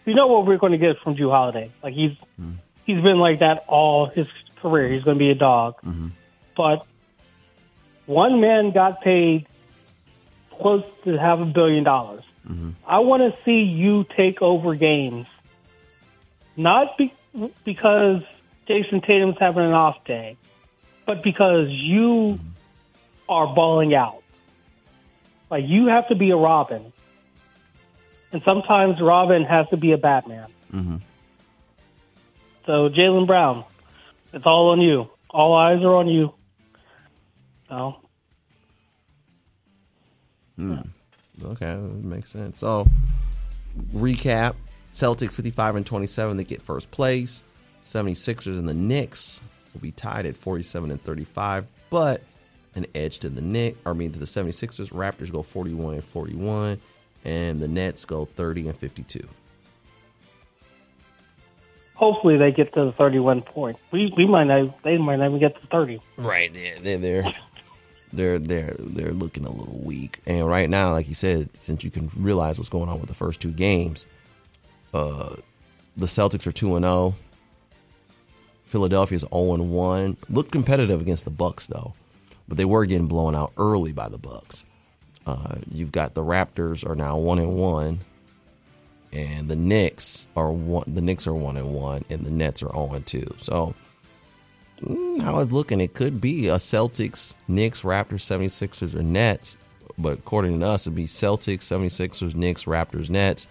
we 0.04 0.14
know 0.14 0.26
what 0.26 0.46
we're 0.46 0.58
going 0.58 0.72
to 0.72 0.78
get 0.78 0.98
from 0.98 1.16
Jrue 1.16 1.30
Holiday. 1.30 1.70
Like 1.82 1.94
he's 1.94 2.12
mm-hmm. 2.12 2.54
he's 2.84 3.02
been 3.02 3.18
like 3.18 3.40
that 3.40 3.64
all 3.68 4.06
his 4.06 4.26
career. 4.60 4.88
He's 4.92 5.02
going 5.02 5.18
to 5.18 5.22
be 5.22 5.30
a 5.30 5.34
dog, 5.34 5.76
mm-hmm. 5.82 6.08
but 6.56 6.86
one 8.06 8.40
man 8.40 8.72
got 8.72 9.00
paid 9.00 9.46
close 10.50 10.84
to 11.04 11.18
half 11.18 11.38
a 11.40 11.44
billion 11.44 11.84
dollars. 11.84 12.24
Mm-hmm. 12.48 12.70
I 12.86 13.00
want 13.00 13.22
to 13.22 13.38
see 13.44 13.62
you 13.62 14.04
take 14.16 14.42
over 14.42 14.74
games, 14.74 15.26
not 16.56 16.98
be, 16.98 17.12
because 17.64 18.22
Jayson 18.68 19.00
Tatum's 19.04 19.36
having 19.38 19.64
an 19.64 19.72
off 19.72 20.04
day, 20.04 20.36
but 21.06 21.22
because 21.22 21.68
you 21.70 22.40
are 23.28 23.54
balling 23.54 23.94
out. 23.94 24.22
Like 25.50 25.64
you 25.66 25.86
have 25.86 26.08
to 26.08 26.14
be 26.14 26.30
a 26.30 26.36
Robin, 26.36 26.92
and 28.32 28.42
sometimes 28.44 29.00
Robin 29.00 29.44
has 29.44 29.68
to 29.70 29.76
be 29.76 29.92
a 29.92 29.98
Batman. 29.98 30.48
Mm-hmm. 30.72 30.96
So 32.66 32.88
Jaylen 32.88 33.26
Brown, 33.26 33.64
it's 34.32 34.46
all 34.46 34.70
on 34.70 34.80
you. 34.80 35.10
All 35.30 35.54
eyes 35.54 35.82
are 35.82 35.94
on 35.94 36.08
you. 36.08 36.34
So 37.68 37.96
Okay, 41.44 41.66
that 41.66 42.04
makes 42.04 42.30
sense. 42.30 42.58
So, 42.58 42.86
recap 43.94 44.54
Celtics 44.92 45.32
55 45.32 45.76
and 45.76 45.86
27, 45.86 46.36
they 46.36 46.44
get 46.44 46.62
first 46.62 46.90
place. 46.90 47.42
76ers 47.82 48.58
and 48.58 48.68
the 48.68 48.74
Knicks 48.74 49.40
will 49.74 49.80
be 49.80 49.90
tied 49.90 50.26
at 50.26 50.36
47 50.36 50.90
and 50.90 51.02
35, 51.02 51.66
but 51.90 52.22
an 52.74 52.86
edge 52.94 53.18
to 53.20 53.28
the 53.28 53.40
Knicks, 53.40 53.78
I 53.84 53.92
mean 53.92 54.12
to 54.12 54.18
the 54.18 54.24
76ers. 54.24 54.90
Raptors 54.90 55.32
go 55.32 55.42
41 55.42 55.94
and 55.94 56.04
41, 56.04 56.80
and 57.24 57.60
the 57.60 57.68
Nets 57.68 58.04
go 58.04 58.24
30 58.24 58.68
and 58.68 58.76
52. 58.76 59.28
hopefully 62.02 62.36
they 62.36 62.50
get 62.50 62.72
to 62.74 62.86
the 62.86 62.92
31 62.92 63.42
point. 63.42 63.78
We 63.92 64.12
we 64.16 64.26
might 64.26 64.44
not. 64.44 64.82
They 64.82 64.98
might 64.98 65.16
not 65.16 65.28
even 65.28 65.38
get 65.38 65.60
to 65.60 65.66
30. 65.68 66.02
Right, 66.16 66.52
they're 66.52 66.80
they're 66.80 66.98
they're 66.98 67.34
they're 68.12 68.38
they're, 68.38 68.74
they're 68.78 69.12
looking 69.12 69.44
a 69.46 69.50
little 69.50 69.78
weak. 69.78 70.18
And 70.26 70.46
right 70.48 70.68
now, 70.68 70.90
like 70.92 71.06
you 71.06 71.14
said, 71.14 71.56
since 71.56 71.84
you 71.84 71.92
can 71.92 72.10
realize 72.16 72.58
what's 72.58 72.68
going 72.68 72.88
on 72.88 72.98
with 72.98 73.06
the 73.06 73.14
first 73.14 73.40
two 73.40 73.52
games, 73.52 74.06
uh, 74.92 75.36
the 75.96 76.06
Celtics 76.06 76.44
are 76.46 76.52
two 76.52 76.74
and 76.74 76.84
zero. 76.84 77.14
Philadelphia's 78.64 79.22
zero 79.22 79.54
and 79.54 79.70
one. 79.70 80.16
Looked 80.28 80.50
competitive 80.50 81.00
against 81.00 81.24
the 81.24 81.30
Bucks 81.30 81.68
though, 81.68 81.94
but 82.48 82.58
they 82.58 82.64
were 82.64 82.84
getting 82.84 83.06
blown 83.06 83.36
out 83.36 83.52
early 83.56 83.92
by 83.92 84.08
the 84.08 84.18
Bucks. 84.18 84.64
Uh, 85.26 85.56
you've 85.70 85.92
got 85.92 86.14
the 86.14 86.22
Raptors 86.22 86.88
are 86.88 86.94
now 86.96 87.16
one 87.16 87.38
and 87.38 87.56
one, 87.56 88.00
and 89.12 89.48
the 89.48 89.56
Knicks 89.56 90.26
are 90.36 90.50
one. 90.50 90.84
The 90.92 91.00
Knicks 91.00 91.26
are 91.26 91.34
one 91.34 91.56
and 91.56 91.72
one, 91.72 92.04
and 92.10 92.24
the 92.26 92.30
Nets 92.30 92.62
are 92.62 92.70
zero 92.72 92.92
and 92.92 93.06
two. 93.06 93.32
So 93.38 93.74
mm, 94.80 95.20
how 95.20 95.38
it's 95.40 95.52
looking, 95.52 95.80
it 95.80 95.94
could 95.94 96.20
be 96.20 96.48
a 96.48 96.56
Celtics, 96.56 97.34
Knicks, 97.46 97.82
Raptors, 97.82 98.22
76ers, 98.24 98.94
or 98.94 99.02
Nets. 99.02 99.56
But 99.98 100.14
according 100.18 100.58
to 100.58 100.66
us, 100.66 100.86
it'd 100.86 100.96
be 100.96 101.04
Celtics, 101.04 101.60
76ers, 101.60 102.34
Knicks, 102.34 102.64
Raptors, 102.64 103.10
Nets. 103.10 103.46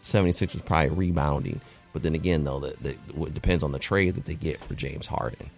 76ers 0.00 0.64
probably 0.64 0.88
rebounding. 0.90 1.60
But 1.92 2.02
then 2.02 2.14
again, 2.14 2.42
though, 2.44 2.58
that 2.60 2.82
that- 2.82 2.98
it 3.16 3.34
depends 3.34 3.62
on 3.62 3.70
the 3.72 3.78
trade 3.78 4.14
that 4.16 4.24
they 4.24 4.34
get 4.34 4.60
for 4.60 4.74
James 4.74 5.06
Harden. 5.06 5.50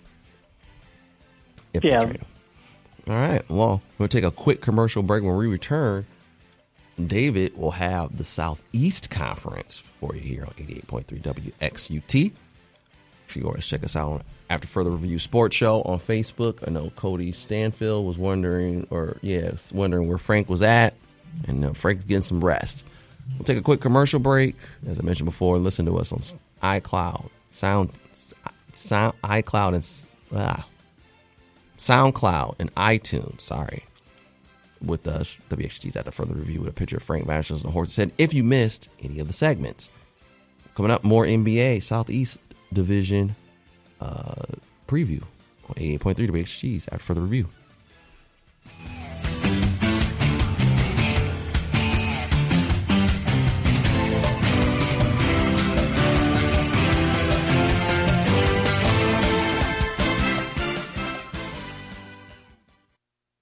If 1.73 1.83
Yeah. 1.85 2.13
All 3.09 3.15
right. 3.15 3.43
Well, 3.51 3.83
we'll 3.99 4.09
take 4.09 4.25
a 4.25 4.31
quick 4.31 4.61
commercial 4.61 5.03
break. 5.03 5.23
When 5.23 5.37
we 5.37 5.47
return, 5.47 6.07
David 7.05 7.57
will 7.57 7.73
have 7.73 8.17
the 8.17 8.25
Southeast 8.25 9.11
Conference 9.11 9.79
for 9.79 10.15
you 10.15 10.21
here 10.21 10.45
on 10.45 10.53
88.3 10.53 11.21
WXUT. 11.21 12.33
If 13.29 13.37
you 13.37 13.45
always 13.45 13.67
check 13.67 13.85
us 13.85 13.97
out 13.97 14.11
on 14.11 14.23
After 14.49 14.67
Further 14.69 14.91
Review 14.91 15.19
Sports 15.19 15.57
Show 15.57 15.83
on 15.83 15.99
Facebook. 15.99 16.67
I 16.67 16.71
know 16.71 16.91
Cody 16.97 17.33
Stanfield 17.33 18.07
was 18.07 18.17
wondering, 18.17 18.87
or 18.91 19.19
yeah, 19.23 19.53
wondering 19.73 20.09
where 20.09 20.19
Frank 20.19 20.49
was 20.49 20.63
at, 20.63 20.95
and 21.47 21.65
uh, 21.65 21.73
Frank's 21.73 22.05
getting 22.05 22.23
some 22.23 22.43
rest. 22.43 22.85
We'll 23.37 23.45
take 23.45 23.59
a 23.59 23.63
quick 23.63 23.81
commercial 23.81 24.21
break. 24.21 24.57
As 24.87 24.99
I 24.99 25.03
mentioned 25.03 25.27
before, 25.27 25.59
listen 25.59 25.87
to 25.87 25.99
us 25.99 26.13
on 26.13 26.21
iCloud, 26.63 27.29
Sound, 27.51 27.91
Sound, 28.73 29.15
iCloud, 29.23 29.75
and 29.75 30.41
ah, 30.41 30.67
SoundCloud 31.85 32.57
and 32.59 32.75
iTunes. 32.75 33.43
Sorry, 33.43 33.85
with 34.83 35.07
us, 35.07 35.41
WXG's 35.51 35.97
After 35.97 36.11
Further 36.11 36.35
Review 36.35 36.61
with 36.61 36.71
a 36.71 36.73
picture 36.73 36.97
of 36.97 37.03
Frank 37.03 37.27
Masters 37.27 37.59
and 37.59 37.69
the 37.69 37.73
horse 37.73 37.93
said. 37.93 38.13
If 38.19 38.33
you 38.33 38.45
missed 38.45 38.89
any 39.03 39.19
of 39.19 39.27
the 39.27 39.33
segments, 39.33 39.91
coming 40.75 40.91
up 40.91 41.05
more 41.05 41.25
NBA 41.25 41.83
Southeast 41.83 42.39
Division 42.73 43.37
uh, 44.01 44.47
preview 44.89 45.23
on 45.69 45.75
88.3 45.77 46.15
WXG's 46.29 46.89
After 46.89 47.05
Further 47.05 47.21
Review. 47.23 47.49